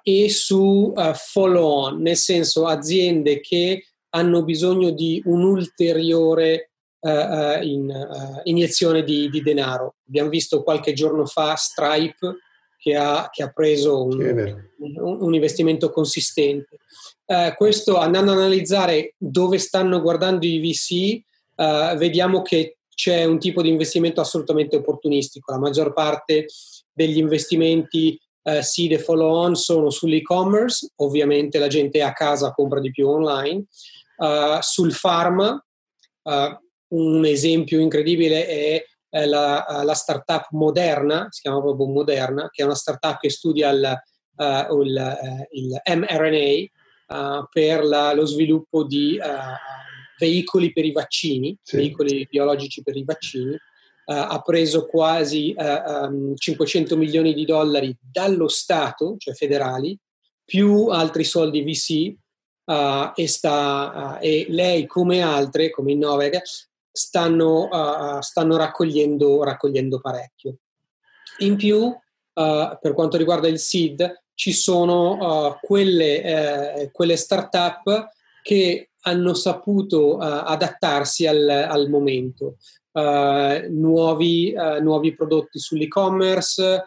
[0.03, 6.68] e su follow on, nel senso aziende che hanno bisogno di un'ulteriore
[6.99, 9.95] uh, in, uh, iniezione di, di, denaro.
[10.07, 12.37] Abbiamo visto qualche giorno fa Stripe
[12.77, 14.21] che ha, che ha preso un,
[14.77, 16.77] un, un, investimento consistente.
[17.25, 21.21] Uh, questo andando ad analizzare dove stanno guardando i VC,
[21.55, 25.51] uh, vediamo che c'è un tipo di investimento assolutamente opportunistico.
[25.51, 26.45] La maggior parte
[26.91, 32.79] degli investimenti uh, seed e follow on sono sull'e-commerce, ovviamente la gente a casa compra
[32.79, 33.65] di più online,
[34.59, 35.65] sul pharma,
[36.89, 42.65] un esempio incredibile è eh, la, la, startup Moderna, si chiama proprio Moderna, che è
[42.65, 44.01] una startup che studia il,
[44.35, 49.19] uh, il, uh, il mRNA uh, per la, lo sviluppo di
[50.19, 51.77] veicoli per i vaccini, sì.
[51.77, 53.57] veicoli biologici per i vaccini.
[54.05, 59.97] ha preso quasi um, 500 milioni di dollari dallo Stato, cioè federali,
[60.43, 62.15] più altri soldi VC
[62.69, 66.39] Uh, e, sta, uh, e, lei come altre, come Innoveg,
[66.99, 70.57] stanno, uh, stanno raccogliendo, raccogliendo, parecchio.
[71.39, 71.97] In più, uh,
[72.33, 78.07] per quanto riguarda il SID, ci sono quelle, eh, quelle start-up
[78.41, 82.55] che hanno saputo adattarsi al, al momento.
[82.93, 86.85] Nuovi, nuovi, prodotti sull'e-commerce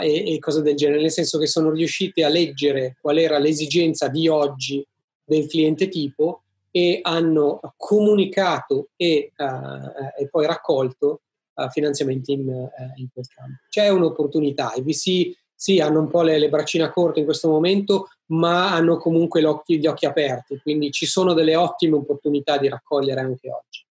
[0.00, 4.08] e, e cose del genere, nel senso che sono riusciti a leggere qual era l'esigenza
[4.08, 4.84] di oggi
[5.24, 11.22] del cliente tipo e hanno comunicato e, uh, e poi raccolto
[11.54, 13.60] uh, finanziamenti in, uh, in, quel campo.
[13.68, 18.08] C'è un'opportunità, i VC sì, hanno un po' le, le braccine corte in questo momento,
[18.28, 23.50] ma hanno comunque gli occhi aperti, quindi ci sono delle ottime opportunità di raccogliere anche
[23.50, 23.84] oggi.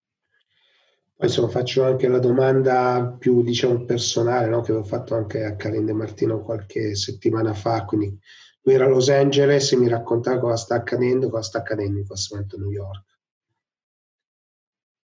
[1.21, 4.61] Insomma, faccio anche la domanda più diciamo personale no?
[4.61, 8.17] che avevo fatto anche a Karin De Martino qualche settimana fa, quindi
[8.61, 12.05] lui era a Los Angeles e mi raccontava cosa sta accadendo, cosa sta accadendo in
[12.05, 13.03] questo momento a New York.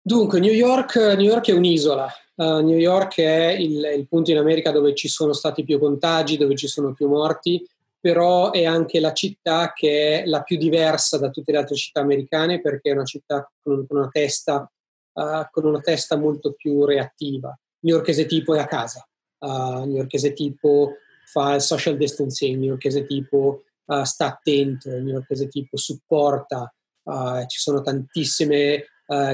[0.03, 2.07] Dunque, New York, New York è un'isola.
[2.35, 6.37] Uh, New York è il, il, punto in America dove ci sono stati più contagi,
[6.37, 7.63] dove ci sono più morti
[8.01, 12.01] però è anche la città che è la più diversa da tutte le altre città
[12.01, 14.69] americane perché è una città con una testa,
[15.13, 17.55] uh, con una testa molto più reattiva.
[17.81, 20.93] New Yorkese tipo è a casa, uh, New Yorkese tipo
[21.31, 26.73] fa il social distancing, New Yorkese tipo uh, sta attento, New Yorkese tipo supporta,
[27.47, 28.85] ci sono tantissime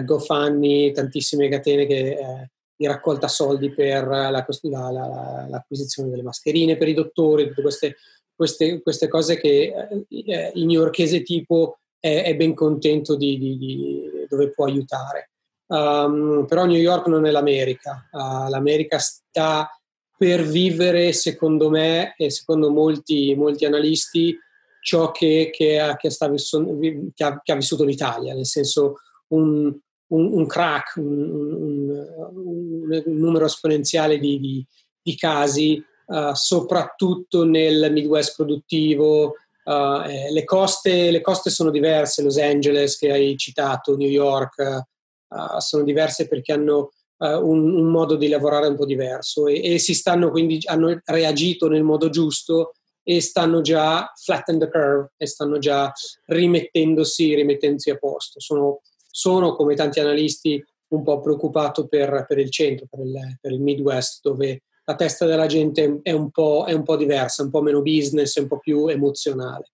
[0.03, 6.77] GoFundMe, tantissime catene che, eh, di raccolta soldi per la, la, la, l'acquisizione delle mascherine
[6.77, 7.97] per i dottori, tutte queste
[8.37, 9.73] queste, queste cose che
[10.07, 15.31] eh, il newyorkese tipo è, è ben contento di, di, di, dove può aiutare.
[15.69, 19.69] Um, però New York non è l'America, uh, l'America sta
[20.17, 24.37] per vivere, secondo me e secondo molti, molti analisti,
[24.81, 28.95] ciò che, che, ha, che, vissu- che, ha, che, ha, vissuto l'Italia, nel senso
[29.27, 29.75] un,
[30.07, 31.89] un, un crack, un,
[32.31, 34.65] un, numero esponenziale di,
[35.01, 39.35] di casi uh, soprattutto nel Midwest produttivo.
[39.63, 44.85] Uh, eh, le, coste, le, coste, sono diverse, Los Angeles che hai citato, New York,
[45.27, 49.79] uh, sono diverse perché hanno un, un, modo di lavorare un po' diverso e, e
[49.79, 55.25] si stanno quindi, hanno reagito nel modo giusto e stanno già flatten the curve e
[55.27, 55.91] stanno già
[56.25, 58.39] rimettendosi, rimettendosi a posto.
[58.41, 63.51] Sono, sono, come tanti analisti, un po' preoccupato per, per il centro, per il, per
[63.53, 67.49] il Midwest, dove la testa della gente è un, po', è un po' diversa, un
[67.49, 69.71] po' meno business, un po' più emozionale.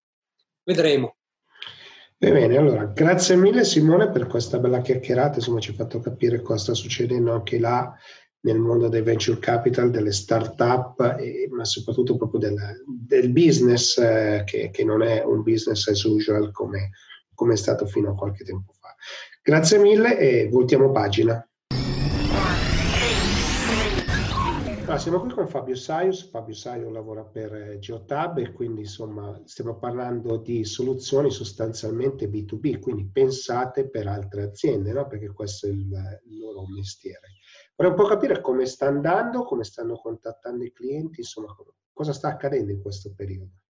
[0.64, 1.16] Vedremo.
[2.32, 6.64] Bene, allora grazie mille Simone per questa bella chiacchierata, insomma ci ha fatto capire cosa
[6.64, 7.94] sta succedendo anche là
[8.46, 12.56] nel mondo dei venture capital, delle start-up, e, ma soprattutto proprio del,
[12.86, 16.92] del business eh, che, che, non è un business as usual come,
[17.34, 18.96] come è stato fino a qualche tempo fa.
[19.42, 21.46] Grazie mille e voltiamo pagina.
[24.94, 26.30] Ah, siamo qui con Fabio Saius.
[26.30, 32.78] Fabio Saius lavora per eh, Geotab e quindi insomma stiamo parlando di soluzioni sostanzialmente B2B,
[32.80, 35.08] quindi pensate per altre aziende, no?
[35.08, 37.32] perché questo è il, il loro mestiere.
[37.76, 41.56] Vorrei un po' capire come sta andando, come stanno contattando i clienti, insomma
[41.92, 43.63] cosa sta accadendo in questo periodo.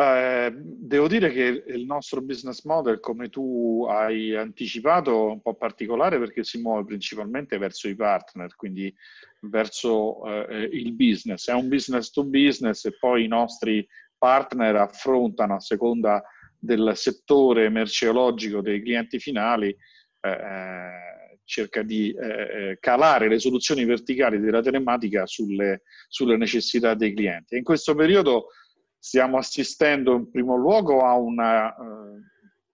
[0.00, 5.54] Eh, devo dire che il nostro business model, come tu hai anticipato, è un po'
[5.54, 8.94] particolare perché si muove principalmente verso i partner, quindi
[9.40, 11.50] verso eh, il business.
[11.50, 13.86] È un business to business e poi i nostri
[14.16, 16.22] partner affrontano a seconda
[16.58, 21.08] del settore merceologico dei clienti finali, eh, eh
[21.50, 27.56] cerca di eh, calare le soluzioni verticali della telematica sulle, sulle necessità dei clienti.
[27.56, 28.50] In questo periodo
[29.00, 32.20] stiamo assistendo in primo luogo a una, eh,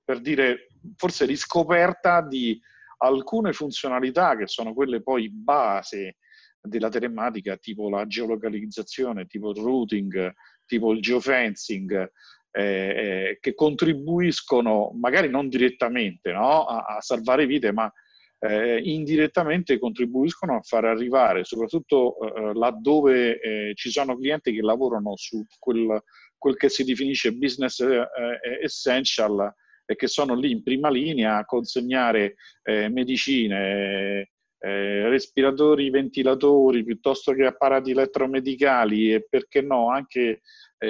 [0.04, 2.60] per dire, forse riscoperta di
[2.98, 6.16] alcune funzionalità che sono quelle poi base
[6.60, 10.34] della telematica, tipo la geolocalizzazione, tipo il routing,
[10.66, 12.10] tipo il geofencing,
[12.50, 16.64] eh, eh, che contribuiscono magari non direttamente no?
[16.64, 17.90] a, a, salvare vite, ma
[18.38, 25.16] eh, indirettamente contribuiscono a far arrivare, soprattutto eh, laddove eh, ci sono clienti che lavorano
[25.16, 26.02] su quel,
[26.36, 29.52] quel che si definisce business eh, eh, essential
[29.84, 37.44] e che sono lì in prima linea a consegnare eh, medicine, respiratori, ventilatori, piuttosto che
[37.44, 40.40] apparati elettromedicali e perché no anche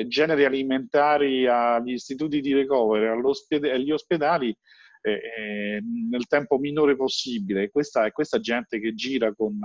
[0.06, 3.08] generi alimentari agli istituti di recovery,
[3.68, 4.56] agli ospedali
[5.10, 7.70] eh, nel tempo minore possibile.
[7.70, 9.58] Questa è questa gente che gira con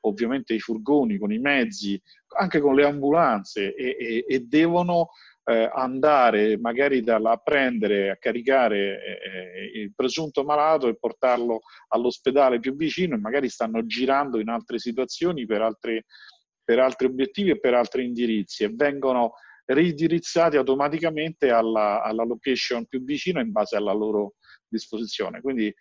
[0.00, 2.00] ovviamente i furgoni, con i mezzi,
[2.38, 5.08] anche con le ambulanze e, e, e devono
[5.44, 12.60] eh, andare magari da, a prendere, a caricare eh, il presunto malato e portarlo all'ospedale
[12.60, 16.04] più vicino e magari stanno girando in altre situazioni per, altre,
[16.62, 19.32] per altri obiettivi e per altri indirizzi e vengono
[19.64, 24.34] ridirizzati automaticamente alla, alla location più vicina in base alla loro
[24.68, 25.40] disposizione.
[25.40, 25.74] Quindi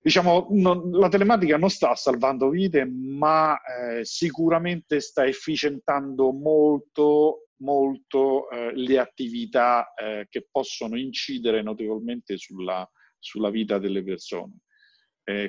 [0.00, 8.48] diciamo, non, la telematica non sta salvando vite, ma eh, sicuramente sta efficientando molto, molto
[8.50, 14.60] eh, le attività eh, che possono incidere notevolmente sulla, sulla vita delle persone.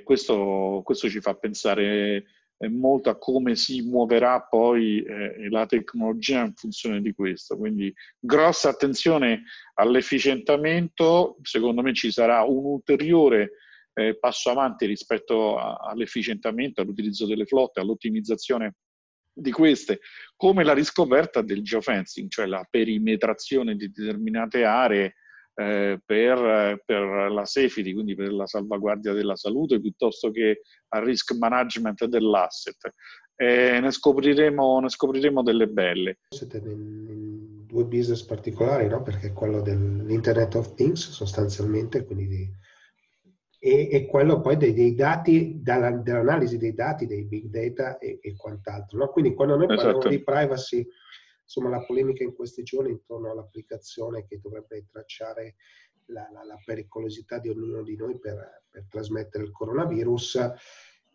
[0.03, 2.25] Questo, questo, ci fa pensare
[2.67, 7.55] molto a come si muoverà poi eh, la tecnologia in funzione di questo.
[7.55, 9.43] Quindi grossa attenzione
[9.75, 13.51] all'efficientamento, secondo me ci sarà un ulteriore
[13.93, 18.75] eh, passo avanti rispetto a, all'efficientamento, all'utilizzo delle flotte, all'ottimizzazione
[19.31, 20.01] di queste,
[20.35, 25.15] come la riscoperta del geofencing, cioè la perimetrazione di determinate aree
[25.59, 31.35] eh, per, per, la safety, quindi per la salvaguardia della salute, piuttosto che al risk
[31.37, 32.93] management dell'asset.
[33.35, 36.19] e ne scopriremo, ne scopriremo delle belle.
[36.29, 39.01] Siete in due business particolari, no?
[39.01, 42.49] perché quello dell'Internet of Things sostanzialmente, quindi di,
[43.59, 48.19] e, e, quello poi dei, dei dati, dalla, dell'analisi dei dati, dei big data e,
[48.21, 48.97] e quant'altro.
[48.97, 49.09] No?
[49.09, 50.07] Quindi quando noi parliamo esatto.
[50.07, 50.87] di privacy,
[51.49, 55.55] insomma la polemica in questi giorni intorno all'applicazione che dovrebbe tracciare
[56.05, 60.53] la, la, la pericolosità di ognuno di noi per, per, trasmettere il coronavirus,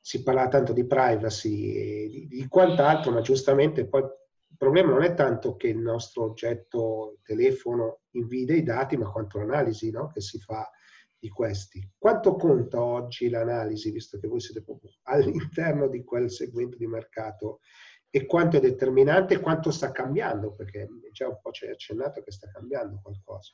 [0.00, 5.02] si parla tanto di privacy e di, di quant'altro, ma giustamente poi il problema non
[5.02, 10.08] è tanto che il nostro oggetto telefono invii dei dati, ma quanto l'analisi no?
[10.08, 10.68] che si fa
[11.16, 11.88] di questi.
[11.96, 17.60] Quanto conta oggi l'analisi, visto che voi siete proprio all'interno di quel segmento di mercato,
[18.16, 22.22] e quanto è determinante e quanto sta cambiando, perché già un po' ci hai accennato
[22.22, 23.52] che sta cambiando qualcosa.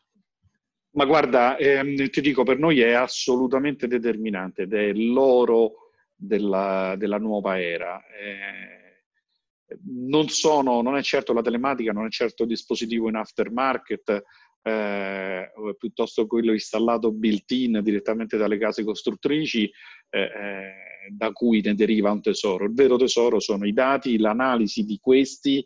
[0.91, 7.17] Ma guarda, ehm, ti dico, per noi è assolutamente determinante ed è l'oro della, della
[7.17, 8.03] nuova era.
[8.09, 14.25] Eh, non, sono, non è certo la telematica, non è certo il dispositivo in aftermarket,
[14.63, 19.73] eh, piuttosto quello installato built-in direttamente dalle case costruttrici,
[20.11, 20.73] eh, eh,
[21.11, 22.65] da cui ne deriva un tesoro.
[22.65, 25.65] Il vero tesoro sono i dati, l'analisi di questi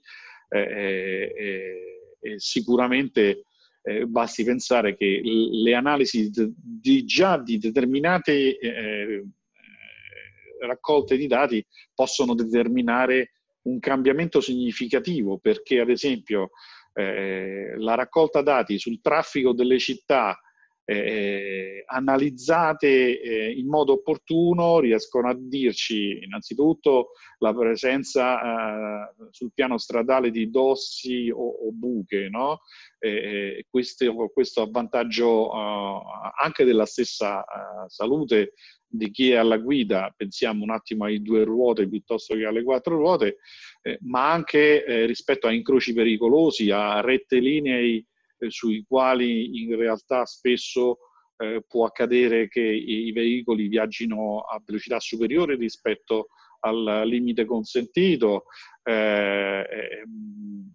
[0.49, 3.45] eh, eh, sicuramente
[4.07, 8.57] basti pensare che le analisi di, già di determinate
[10.61, 11.63] raccolte di dati
[11.95, 13.33] possono determinare
[13.65, 16.51] un cambiamento significativo perché ad esempio
[16.95, 20.39] eh, la raccolta dati sul traffico delle città
[20.85, 28.41] eh, analizzate eh, in modo opportuno riescono a dirci innanzitutto la presenza
[29.09, 32.61] eh, sul piano stradale di dossi o, o buche, no?
[33.69, 37.45] questo, questo a vantaggio anche della stessa
[37.87, 38.55] salute
[38.95, 42.97] di chi è alla guida, pensiamo un attimo ai due ruote piuttosto che alle quattro
[42.97, 43.39] ruote,
[43.83, 48.07] eh, ma anche eh, rispetto a incroci pericolosi, a rettilinei eh,
[48.51, 50.99] sui quali in realtà spesso
[51.37, 56.29] eh, può accadere che i, i, veicoli viaggino a velocità superiore rispetto
[56.61, 58.45] al limite consentito.
[58.83, 60.73] Eh, ehm,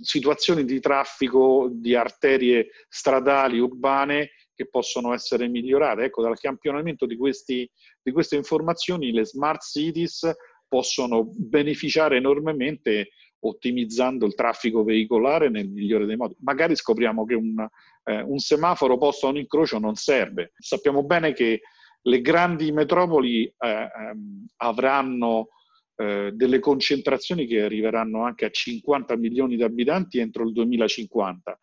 [0.00, 6.04] situazioni di traffico di arterie stradali urbane che possono essere migliorate.
[6.04, 7.68] Ecco, dal campionamento di, questi,
[8.02, 10.30] di queste informazioni le smart cities
[10.68, 13.10] possono beneficiare enormemente
[13.46, 16.34] ottimizzando il traffico veicolare nel migliore dei modi.
[16.40, 17.66] Magari scopriamo che un,
[18.04, 20.52] eh, un semaforo posto a un incrocio non serve.
[20.56, 21.60] Sappiamo bene che
[22.02, 25.48] le grandi metropoli eh, ehm, avranno
[25.96, 31.58] eh, delle concentrazioni che arriveranno anche a 50 milioni di abitanti entro il 2050.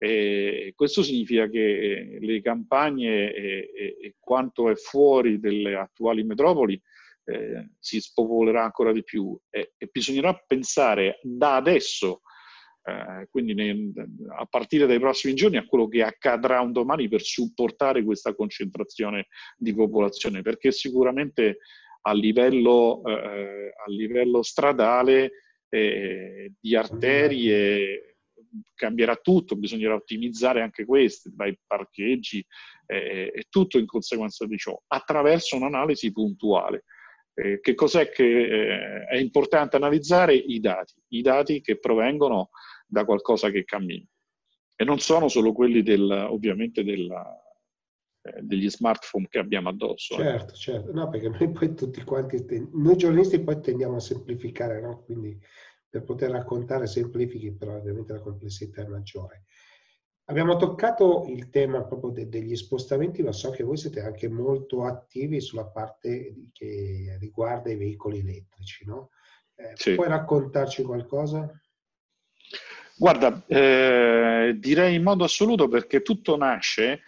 [0.00, 6.80] E questo significa che le campagne e, e, e quanto è fuori delle attuali metropoli
[7.28, 12.22] eh, si spopolerà ancora di più e, e bisognerà pensare da adesso,
[12.82, 13.92] eh, quindi ne,
[14.38, 19.26] a partire dai prossimi giorni, a quello che accadrà un domani per supportare questa concentrazione
[19.56, 21.58] di popolazione, perché sicuramente
[22.02, 25.32] a livello, eh, a livello stradale
[25.68, 28.16] eh, di arterie
[28.74, 32.42] cambierà tutto, bisognerà ottimizzare anche queste, dai parcheggi
[32.86, 36.84] eh, e tutto in conseguenza di ciò, attraverso un'analisi puntuale.
[37.38, 40.34] Eh, che cos'è che eh, è importante analizzare?
[40.34, 42.50] I dati, i dati che provengono
[42.84, 44.04] da qualcosa che cammina.
[44.74, 47.24] E non sono solo quelli del, ovviamente della,
[48.22, 50.14] eh, degli smartphone che abbiamo addosso.
[50.14, 50.22] Eh.
[50.22, 55.02] Certo, certo, no, perché noi poi tutti quanti, noi giornalisti poi tendiamo a semplificare, no?
[55.04, 55.38] Quindi
[55.88, 59.44] per poter raccontare semplifichi, però ovviamente la complessità è maggiore.
[60.30, 64.84] Abbiamo toccato il tema proprio de- degli spostamenti, lo so che voi siete anche molto
[64.84, 69.08] attivi sulla parte che riguarda i veicoli elettrici, no?
[69.54, 69.94] Eh, sì.
[69.94, 71.50] Puoi raccontarci qualcosa?
[72.98, 77.00] Guarda, eh, direi in modo assoluto perché tutto nasce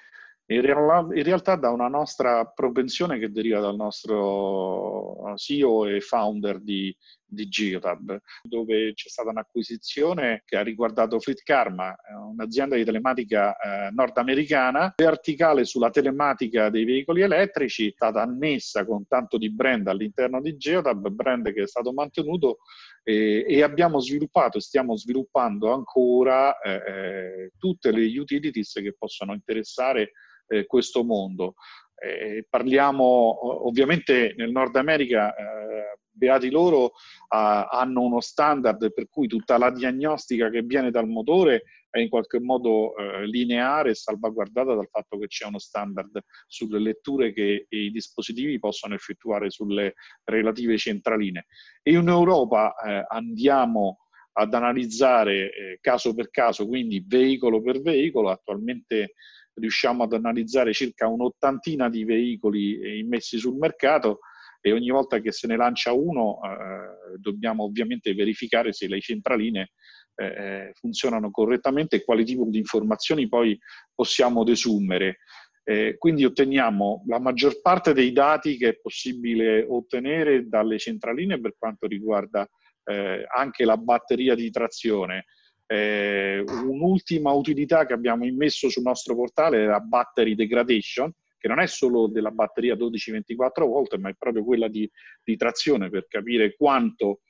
[0.46, 6.58] in, real- in, realtà da una nostra propensione che deriva dal nostro CEO e founder
[6.58, 6.96] di,
[7.30, 11.94] di Girab, dove c'è stata un'acquisizione che ha riguardato Fleet Karma,
[12.30, 19.06] un'azienda di telematica eh, nordamericana, verticale sulla telematica dei veicoli elettrici, è stata annessa con
[19.06, 22.58] tanto di brand all'interno di Geotab, brand che è stato mantenuto
[23.02, 29.32] e, e abbiamo sviluppato e stiamo sviluppando ancora eh, eh tutte le utilities che possono
[29.32, 30.12] interessare
[30.50, 31.54] eh, questo mondo.
[32.02, 36.92] Eh, parliamo ovviamente nel Nord America, eh, beati loro,
[37.28, 42.40] hanno uno standard per cui tutta la diagnostica che viene dal motore è in qualche
[42.40, 47.90] modo eh, lineare e salvaguardata dal fatto che c'è uno standard sulle letture che i
[47.90, 49.94] dispositivi possono effettuare sulle
[50.24, 51.46] relative centraline.
[51.82, 53.98] E in Europa eh, andiamo
[54.32, 59.14] ad analizzare eh, caso per caso, quindi veicolo per veicolo, attualmente
[59.60, 64.20] riusciamo ad analizzare circa un'ottantina di veicoli eh, immessi sul mercato
[64.60, 69.70] e ogni volta che se ne lancia uno eh, dobbiamo ovviamente verificare se le centraline
[70.16, 73.58] eh, eh, funzionano correttamente e quale tipo di informazioni poi
[73.94, 75.18] possiamo desumere.
[75.62, 81.54] Eh, quindi otteniamo la maggior parte dei dati che è possibile ottenere dalle centraline per
[81.56, 82.46] quanto riguarda
[82.84, 85.24] eh, anche la batteria di trazione.
[85.72, 91.60] Eh, un'ultima utilità che abbiamo immesso sul nostro portale è la battery degradation, che non
[91.60, 94.90] è solo della batteria 12-24 volt, ma è proprio quella di,
[95.22, 97.20] di trazione per capire quanto,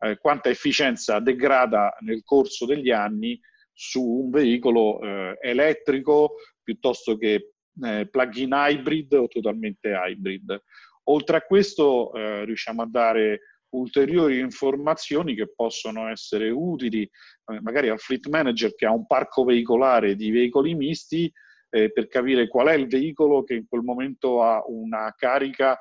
[0.00, 3.40] eh, quanta efficienza degrada nel corso degli anni
[3.72, 10.62] su un veicolo eh, elettrico piuttosto che eh, plug-in hybrid o totalmente hybrid.
[11.04, 13.40] Oltre a questo eh, riusciamo a dare
[13.70, 19.44] ulteriori informazioni che possono essere utili eh, magari al fleet manager che ha un parco
[19.44, 21.30] veicolare di veicoli misti
[21.70, 25.78] eh, per capire qual è il veicolo che in quel momento ha una carica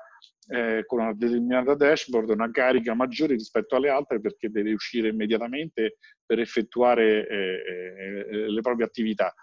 [0.48, 5.98] eh, con una determinata dashboard, una carica maggiore rispetto alle altre perché deve uscire immediatamente
[6.26, 7.62] per effettuare eh,
[8.28, 9.34] eh le proprie attività.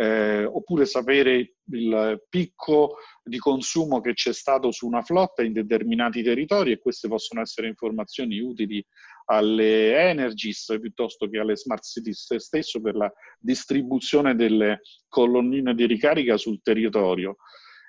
[0.00, 6.22] Eh, oppure sapere il picco di consumo che c'è stato su una flotta in determinati
[6.22, 8.84] territori e queste possono essere informazioni utili
[9.24, 16.36] alle Energies piuttosto che alle smart cities stesso per la distribuzione delle colonnine di ricarica
[16.36, 17.38] sul territorio.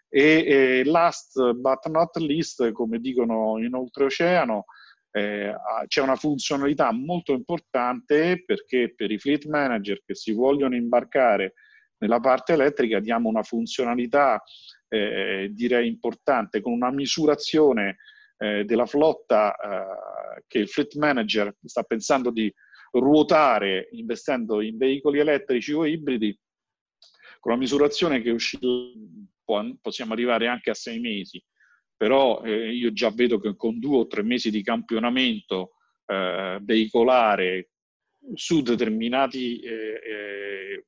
[0.10, 4.66] E, e last but not least, come dicono in oltreoceano,
[5.12, 5.54] eh,
[5.86, 11.54] c'è una funzionalità molto importante perché per i fleet manager che si vogliono imbarcare
[12.00, 14.42] nella parte elettrica diamo una funzionalità
[14.88, 17.98] eh, direi importante con una misurazione
[18.38, 22.52] eh, della flotta eh, che il fleet manager sta pensando di
[22.92, 26.38] ruotare investendo in veicoli elettrici o ibridi,
[27.40, 28.68] con la misurazione che uscita
[29.82, 31.44] possiamo arrivare anche a sei mesi,
[31.96, 35.74] però eh, io già vedo che con due o tre mesi di campionamento
[36.06, 37.72] eh, veicolare
[38.34, 40.86] su determinati eh,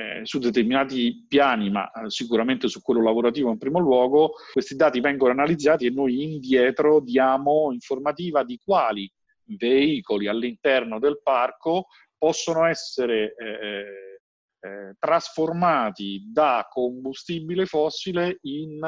[0.00, 4.74] eh eh, su determinati piani, ma eh, sicuramente su quello lavorativo in primo luogo, questi
[4.74, 9.10] dati vengono analizzati e noi indietro diamo informativa di quali
[9.44, 11.86] veicoli all'interno del parco
[12.16, 14.20] possono essere eh,
[14.60, 18.82] eh, trasformati da combustibile fossile in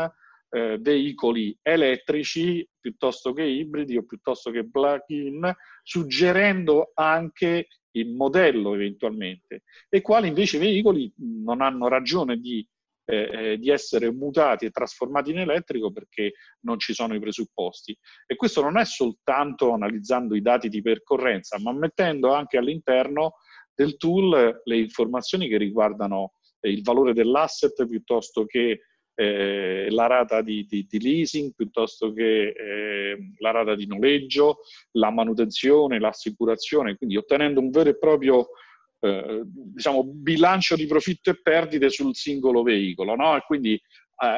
[0.50, 5.52] eh, veicoli elettrici piuttosto che ibridi o piuttosto che plug-in,
[5.82, 12.66] suggerendo anche il modello eventualmente, e quali invece veicoli non hanno ragione di,
[13.04, 17.96] eh, eh, di, essere mutati e trasformati in elettrico perché non ci sono i presupposti.
[18.26, 23.34] E questo non è soltanto analizzando i dati di percorrenza, ma mettendo anche all'interno
[23.74, 28.82] del tool le informazioni che riguardano il valore dell'asset piuttosto che
[29.14, 34.58] eh, la rata di, di, di, leasing piuttosto che eh, la rata di noleggio,
[34.92, 38.48] la manutenzione, l'assicurazione, quindi ottenendo un vero e proprio
[39.00, 43.36] eh, diciamo, bilancio di profitto e perdite sul singolo veicolo no?
[43.36, 43.80] e quindi eh,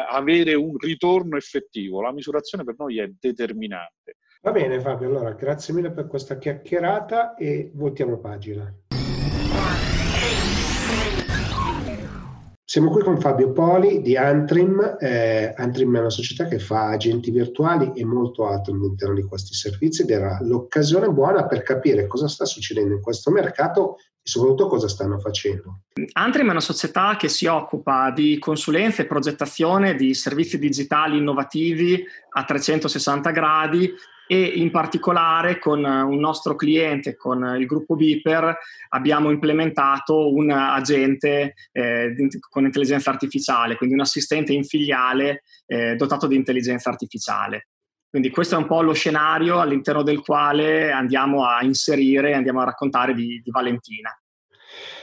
[0.08, 2.00] avere un ritorno effettivo.
[2.00, 4.16] La misurazione per noi è determinante.
[4.42, 8.70] Va bene Fabio, allora grazie mille per questa chiacchierata e voltiamo pagina.
[12.74, 14.96] Siamo qui con Fabio Poli di Antrim.
[14.98, 19.54] Eh, Antrim è una società che fa agenti virtuali e molto altro all'interno di questi
[19.54, 24.66] servizi ed era l'occasione buona per capire cosa sta succedendo in questo mercato e soprattutto
[24.66, 25.82] cosa stanno facendo.
[26.14, 32.04] Antrim è una società che si occupa di consulenza e progettazione di servizi digitali innovativi
[32.30, 33.94] a 360 gradi
[34.26, 38.56] e in particolare con un nostro cliente, con il gruppo Beeper,
[38.90, 42.14] abbiamo implementato un agente eh,
[42.48, 47.68] con intelligenza artificiale, quindi un assistente in filiale eh, dotato di intelligenza artificiale.
[48.08, 52.64] Quindi questo è un po' lo scenario all'interno del quale andiamo a inserire, andiamo a
[52.64, 54.16] raccontare di, di Valentina.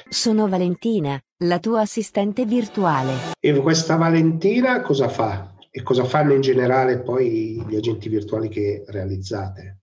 [0.07, 3.33] Sono Valentina, la tua assistente virtuale.
[3.39, 5.51] E questa Valentina cosa fa?
[5.71, 9.77] E cosa fanno in generale poi gli agenti virtuali che realizzate?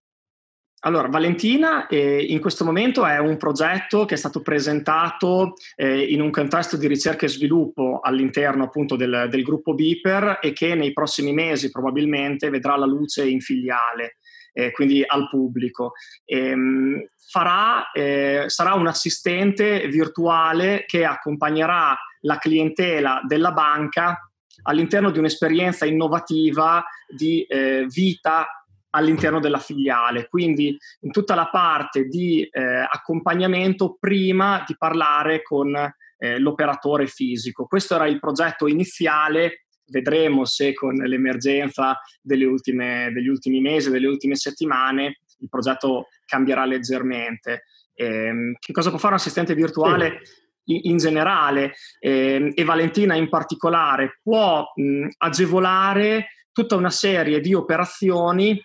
[0.80, 6.20] Allora, Valentina eh, in questo momento è un progetto che è stato presentato eh, in
[6.20, 10.92] un contesto di ricerca e sviluppo all'interno appunto del, del, gruppo Beeper e che nei
[10.92, 14.18] prossimi mesi probabilmente vedrà la luce in filiale.
[14.52, 15.92] eh, quindi al pubblico.
[16.24, 24.27] Ehm, farà, eh, sarà un assistente virtuale che accompagnerà la clientela della banca
[24.62, 28.46] all'interno di un'esperienza innovativa di eh, vita
[28.90, 35.74] all'interno della filiale, quindi in tutta la parte di eh, accompagnamento prima di parlare con
[35.76, 37.66] eh, l'operatore fisico.
[37.66, 44.36] Questo era il progetto iniziale, vedremo se con l'emergenza ultime, degli ultimi mesi, delle ultime
[44.36, 47.64] settimane, il progetto cambierà leggermente.
[47.94, 50.20] Eh, che cosa può fare un assistente virtuale?
[50.22, 57.54] Sì in generale eh, e Valentina in particolare può mh, agevolare tutta una serie di
[57.54, 58.60] operazioni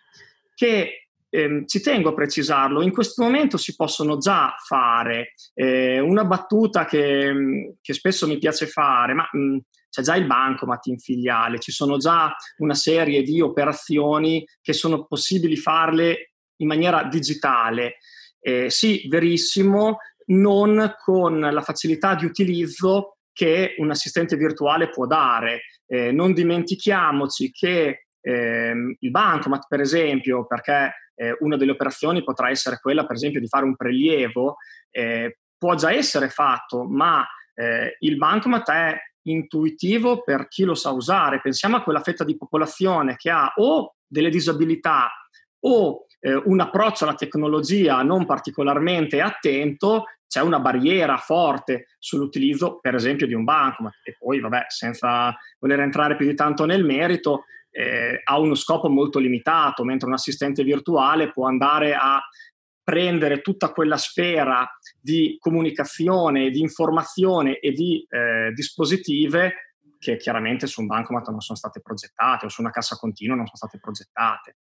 [0.55, 5.33] che ehm, ci tengo a precisarlo, in questo momento si possono già fare.
[5.53, 9.57] Eh, una battuta che, che, spesso mi piace fare, ma mh,
[9.89, 15.05] c'è già il bancomat in filiale, ci sono già una serie di operazioni che sono
[15.05, 17.97] possibili farle in maniera digitale.
[18.39, 25.61] Eh, sì, verissimo, non con la facilità di utilizzo che un assistente virtuale può dare.
[25.87, 32.49] Eh, non dimentichiamoci che eh, il bancomat, per esempio, perché eh, una delle operazioni potrà
[32.49, 34.57] essere quella, per esempio, di fare un prelievo,
[34.91, 40.91] eh, può già essere fatto, ma eh, il bancomat è intuitivo per chi lo sa
[40.91, 41.41] usare.
[41.41, 45.09] Pensiamo a quella fetta di popolazione che ha o delle disabilità
[45.65, 52.95] o eh, un approccio alla tecnologia non particolarmente attento, c'è una barriera forte sull'utilizzo, per
[52.95, 53.95] esempio, di un bancomat.
[54.03, 58.87] E poi, vabbè, senza voler entrare più di tanto nel merito, eh, ha uno scopo
[58.87, 62.21] molto limitato, mentre un assistente virtuale può andare a
[62.81, 64.67] prendere tutta quella sfera
[64.99, 71.57] di comunicazione, di informazione e di eh, dispositive che chiaramente su un bancomat non sono
[71.57, 74.57] state progettate o su una cassa continua non sono state progettate.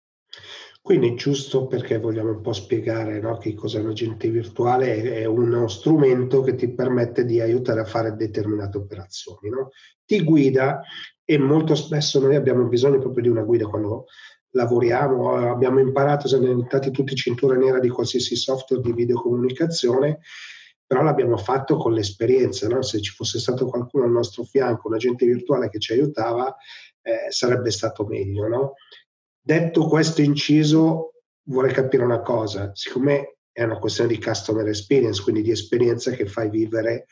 [0.87, 5.67] Quindi giusto perché vogliamo un po' spiegare no, che cos'è un agente virtuale, è uno
[5.67, 9.49] strumento che ti permette di aiutare a fare determinate operazioni.
[9.49, 9.71] No?
[10.05, 10.81] Ti guida
[11.25, 14.05] e molto spesso noi abbiamo bisogno proprio di una guida quando
[14.51, 20.21] lavoriamo, abbiamo imparato, siamo diventati tutti cintura nera di qualsiasi software di videocomunicazione,
[20.87, 22.83] però l'abbiamo fatto con l'esperienza, no?
[22.83, 26.55] se ci fosse stato qualcuno al nostro fianco, un agente virtuale che ci aiutava,
[27.03, 28.47] eh, sarebbe stato meglio.
[28.47, 28.75] No?
[29.47, 31.13] Detto questo inciso,
[31.45, 36.27] vorrei capire una cosa, siccome è una questione di customer experience, quindi di esperienza che
[36.27, 37.07] fai vivere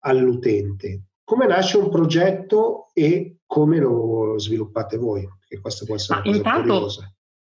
[0.00, 5.26] all'utente, come nasce un progetto e come lo sviluppate voi?
[5.38, 7.14] Perché questa può essere una cosa intanto, curiosa.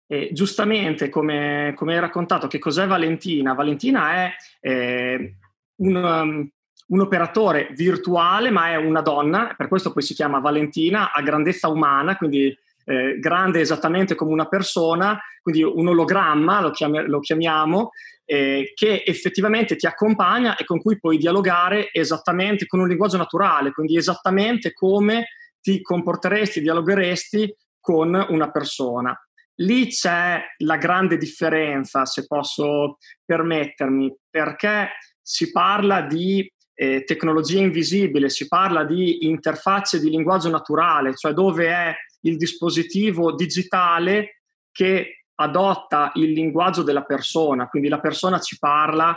[0.07, 3.53] Eh, giustamente, come, come, hai raccontato, che cos'è Valentina?
[3.53, 5.35] Valentina è eh,
[5.81, 6.49] un, um,
[6.87, 11.67] un, operatore virtuale, ma è una donna, per questo poi si chiama Valentina, a grandezza
[11.67, 17.91] umana, quindi eh, grande esattamente come una persona, quindi un ologramma lo, chiam- lo chiamiamo,
[18.25, 23.71] eh, che effettivamente ti accompagna e con cui puoi dialogare esattamente con un linguaggio naturale,
[23.71, 25.27] quindi esattamente come
[25.61, 29.17] ti comporteresti, dialogheresti con una persona.
[29.57, 34.89] Lì c'è la grande differenza, se posso permettermi, perché
[35.21, 41.67] si parla di eh, tecnologia invisibile, si parla di interfacce di linguaggio naturale, cioè dove
[41.67, 49.15] è il dispositivo digitale che adotta il linguaggio della persona, quindi la persona ci parla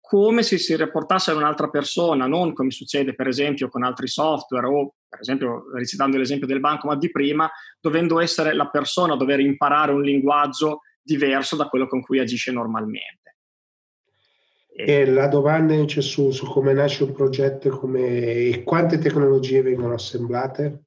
[0.00, 4.66] come se si rapportasse a un'altra persona, non come succede per esempio con altri software
[4.66, 7.50] o per esempio recitando l'esempio del bancomat di prima,
[7.80, 12.52] dovendo essere la persona a dover imparare un linguaggio diverso da quello con cui agisce
[12.52, 13.36] normalmente.
[14.76, 19.94] E la domanda invece su, su come nasce un progetto come, e quante tecnologie vengono
[19.94, 20.82] assemblate?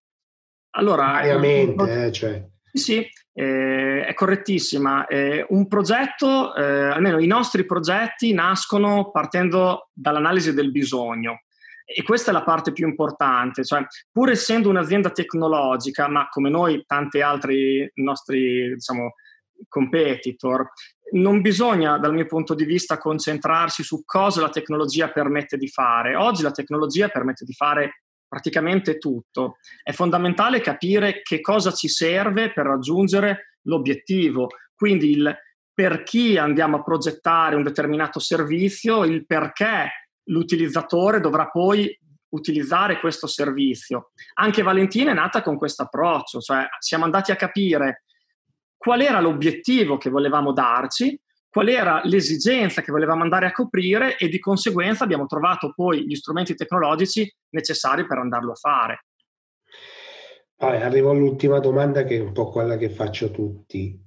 [0.77, 2.47] Allora, Ovviamente, eh, cioè.
[2.71, 5.07] Sì, eh, è correttissima.
[5.07, 11.41] Eh, un progetto, eh, almeno i nostri progetti, nascono partendo dall'analisi del bisogno.
[11.83, 16.83] E questa è la parte più importante, cioè pur essendo un'azienda tecnologica, ma come noi
[16.85, 19.13] tanti altri nostri diciamo,
[19.69, 20.69] competitor,
[21.13, 26.15] non bisogna dal mio punto di vista concentrarsi su cosa la tecnologia permette di fare.
[26.15, 29.57] Oggi la tecnologia permette di fare praticamente tutto.
[29.81, 35.35] È fondamentale capire che cosa ci serve per raggiungere l'obiettivo, quindi il
[35.77, 41.95] per chi andiamo a progettare un determinato servizio, il perché l'utilizzatore dovrà poi
[42.29, 44.11] utilizzare questo servizio.
[44.35, 48.05] Anche Valentina è nata con questo approccio, cioè siamo andati a capire
[48.75, 51.19] qual era l'obiettivo che volevamo darci
[51.49, 56.15] qual era l'esigenza che volevamo andare a coprire e di conseguenza abbiamo trovato poi gli
[56.15, 59.05] strumenti tecnologici necessari per andarlo a fare.
[60.59, 64.03] Vabbè, arrivo all'ultima domanda che è un po' quella che faccio a tutti.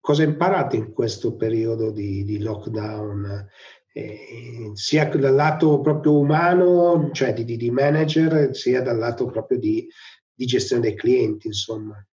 [0.00, 3.46] cosa imparate in questo periodo di, di lockdown?
[3.94, 9.86] Eh, sia dal lato proprio umano, cioè di, di manager, sia dal lato proprio di,
[10.34, 12.04] di gestione dei clienti, insomma.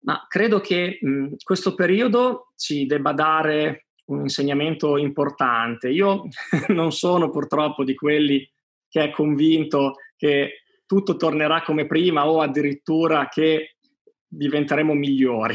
[0.00, 5.88] Ma credo che mh, questo periodo ci debba dare un insegnamento importante.
[5.88, 6.28] Io
[6.68, 8.48] non sono purtroppo di quelli
[8.88, 13.76] che è convinto che tutto tornerà come prima o addirittura che
[14.26, 15.54] diventeremo migliori,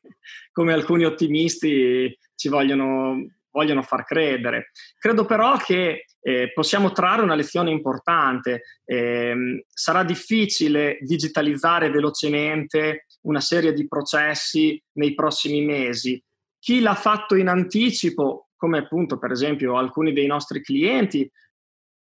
[0.52, 4.70] come alcuni ottimisti ci vogliono, vogliono far credere.
[4.98, 8.62] Credo però che eh, possiamo trarre una lezione importante.
[8.84, 16.22] Eh, sarà difficile digitalizzare velocemente una serie di processi nei prossimi mesi.
[16.58, 21.30] Chi l'ha fatto in anticipo, come appunto per esempio alcuni dei nostri clienti,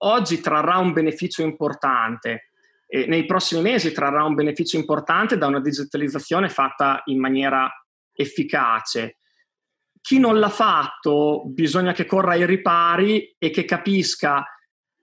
[0.03, 2.51] oggi trarrà un beneficio importante.
[2.88, 7.70] E nei prossimi mesi trarrà un beneficio importante da una digitalizzazione fatta in maniera
[8.13, 9.18] efficace.
[10.01, 14.45] Chi non l'ha fatto bisogna che corra ai ripari e che capisca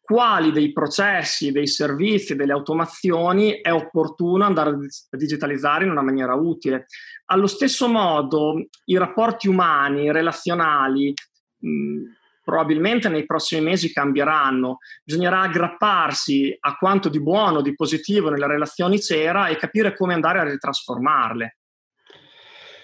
[0.05, 6.35] quali dei processi, dei servizi, delle automazioni è opportuno andare a digitalizzare in una maniera
[6.35, 6.87] utile.
[7.27, 11.15] Allo stesso modo, i rapporti umani, relazionali,
[11.59, 12.03] mh,
[12.45, 14.77] probabilmente nei prossimi mesi cambieranno.
[15.03, 20.41] Bisognerà aggrapparsi a quanto di buono, di positivo nelle relazioni c'era e capire come andare
[20.41, 21.57] a ritrasformarle.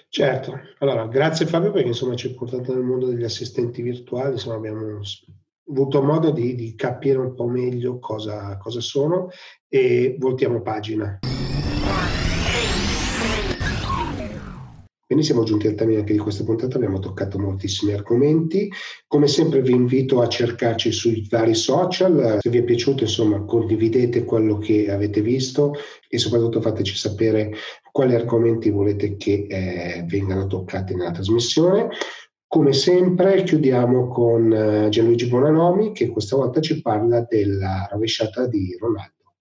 [0.09, 4.57] Certo, allora grazie Fabio perché insomma ci hai portato nel mondo degli assistenti virtuali, insomma
[4.57, 4.81] abbiamo
[5.71, 9.29] avuto modo di, di capire un po' meglio cosa, cosa sono
[9.69, 11.19] e voltiamo pagina.
[15.11, 18.71] Quindi siamo giunti al termine anche di questa puntata, abbiamo toccato moltissimi argomenti.
[19.09, 24.23] Come sempre vi invito a cercarci sui vari social, se vi è piaciuto insomma condividete
[24.23, 25.75] quello che avete visto
[26.09, 27.53] e soprattutto fateci sapere
[27.91, 31.89] quali argomenti volete che eh, vengano toccati nella trasmissione.
[32.53, 38.77] Come sempre chiudiamo con uh, Gianluigi Bonanomi che questa volta ci parla della rovesciata di
[38.77, 39.35] Ronaldo.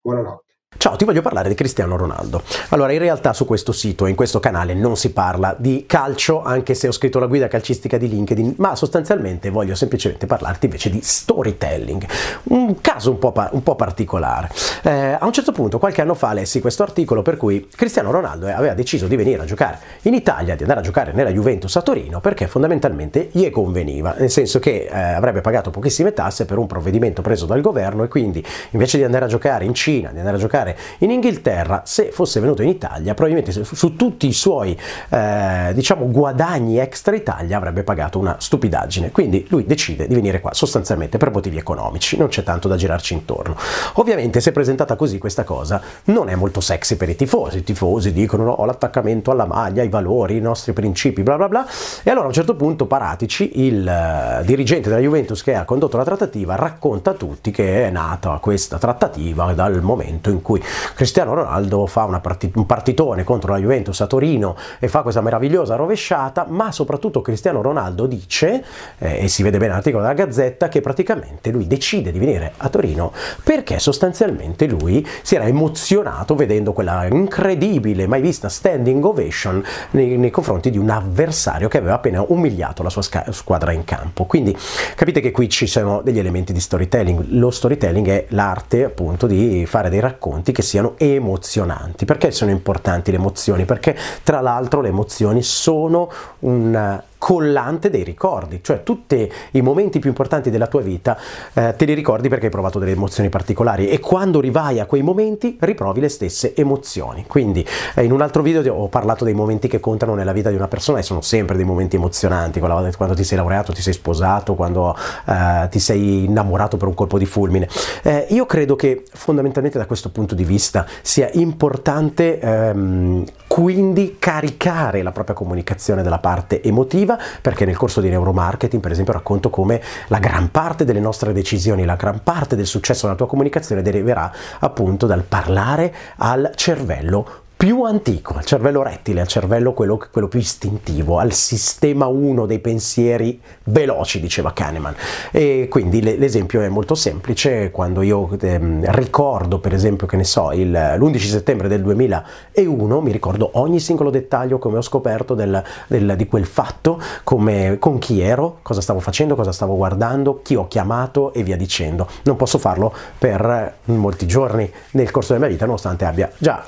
[0.00, 0.45] Buonanotte.
[0.78, 2.42] Ciao, ti voglio parlare di Cristiano Ronaldo.
[2.68, 6.42] Allora, in realtà su questo sito e in questo canale non si parla di calcio,
[6.42, 10.90] anche se ho scritto la guida calcistica di LinkedIn, ma sostanzialmente voglio semplicemente parlarti invece
[10.90, 12.06] di storytelling.
[12.44, 14.50] Un caso un po', pa- un po particolare.
[14.82, 18.46] Eh, a un certo punto, qualche anno fa, lessi questo articolo per cui Cristiano Ronaldo
[18.46, 21.82] aveva deciso di venire a giocare in Italia, di andare a giocare nella Juventus a
[21.82, 26.66] Torino, perché fondamentalmente gli conveniva, nel senso che eh, avrebbe pagato pochissime tasse per un
[26.66, 30.36] provvedimento preso dal governo e quindi invece di andare a giocare in Cina, di andare
[30.36, 34.78] a giocare giocare in Inghilterra, se fosse venuto in Italia, probabilmente su, tutti i suoi
[35.10, 39.12] eh, diciamo guadagni extra Italia avrebbe pagato una stupidaggine.
[39.12, 43.14] Quindi lui decide di venire qua sostanzialmente per motivi economici, non c'è tanto da girarci
[43.14, 43.56] intorno.
[43.94, 48.12] Ovviamente se presentata così questa cosa non è molto sexy per i tifosi, i tifosi
[48.12, 51.66] dicono no, ho l'attaccamento alla maglia, i valori, i nostri principi, bla bla bla,
[52.02, 55.96] e allora a un certo punto Paratici, il uh, dirigente della Juventus che ha condotto
[55.96, 60.62] la trattativa, racconta a tutti che è nata questa trattativa dal momento in cui cui
[60.94, 65.76] Cristiano Ronaldo fa partit- un partitone contro la Juventus a Torino e fa questa meravigliosa
[65.76, 68.64] rovesciata, ma soprattutto Cristiano Ronaldo dice,
[68.98, 72.68] eh, e si vede bene nell'articolo della Gazzetta, che praticamente lui decide di venire a
[72.68, 80.16] Torino perché sostanzialmente lui si era emozionato vedendo quella incredibile, mai vista standing ovation nei,
[80.16, 84.24] nei confronti di un avversario che aveva appena umiliato la sua sca- squadra in campo.
[84.24, 84.56] Quindi
[84.94, 87.26] capite che qui ci sono degli elementi di storytelling.
[87.30, 92.04] Lo storytelling è l'arte appunto di fare dei racconti racconti che siano emozionanti.
[92.04, 93.64] Perché sono importanti le emozioni?
[93.64, 96.10] Perché tra l'altro le emozioni sono
[96.40, 101.18] un collante dei ricordi, cioè tutti i momenti più importanti della tua vita
[101.54, 105.02] eh, te li ricordi perché hai provato delle emozioni particolari e quando rivai a quei
[105.02, 107.24] momenti riprovi le stesse emozioni.
[107.26, 107.66] Quindi
[107.96, 110.68] eh, in un altro video ho parlato dei momenti che contano nella vita di una
[110.68, 114.96] persona e sono sempre dei momenti emozionanti, quando ti sei laureato, ti sei sposato, quando
[115.26, 117.68] eh, ti sei innamorato per un colpo di fulmine.
[118.04, 125.02] Eh, io credo che fondamentalmente da questo punto di vista sia importante ehm, quindi caricare
[125.02, 129.80] la propria comunicazione della parte emotiva, perché nel corso di neuromarketing, per esempio, racconto come
[130.08, 134.32] la gran parte delle nostre decisioni, la gran parte del successo della tua comunicazione deriverà
[134.60, 140.38] appunto dal parlare al cervello più antico, al cervello rettile, al cervello quello, quello, più
[140.38, 144.94] istintivo, al sistema 1 dei pensieri veloci, diceva Kahneman.
[145.30, 150.52] E quindi l'esempio è molto semplice, quando io ehm, ricordo per esempio, che ne so,
[150.52, 156.12] il, l'11 settembre del 2001, mi ricordo ogni singolo dettaglio, come ho scoperto del, del,
[156.14, 160.68] di quel fatto, come, con chi ero, cosa stavo facendo, cosa stavo guardando, chi ho
[160.68, 162.06] chiamato e via dicendo.
[162.24, 166.62] Non posso farlo per molti giorni nel corso della mia vita, nonostante abbia già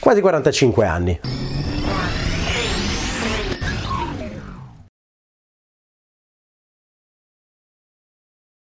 [0.00, 1.20] quasi 45 anni.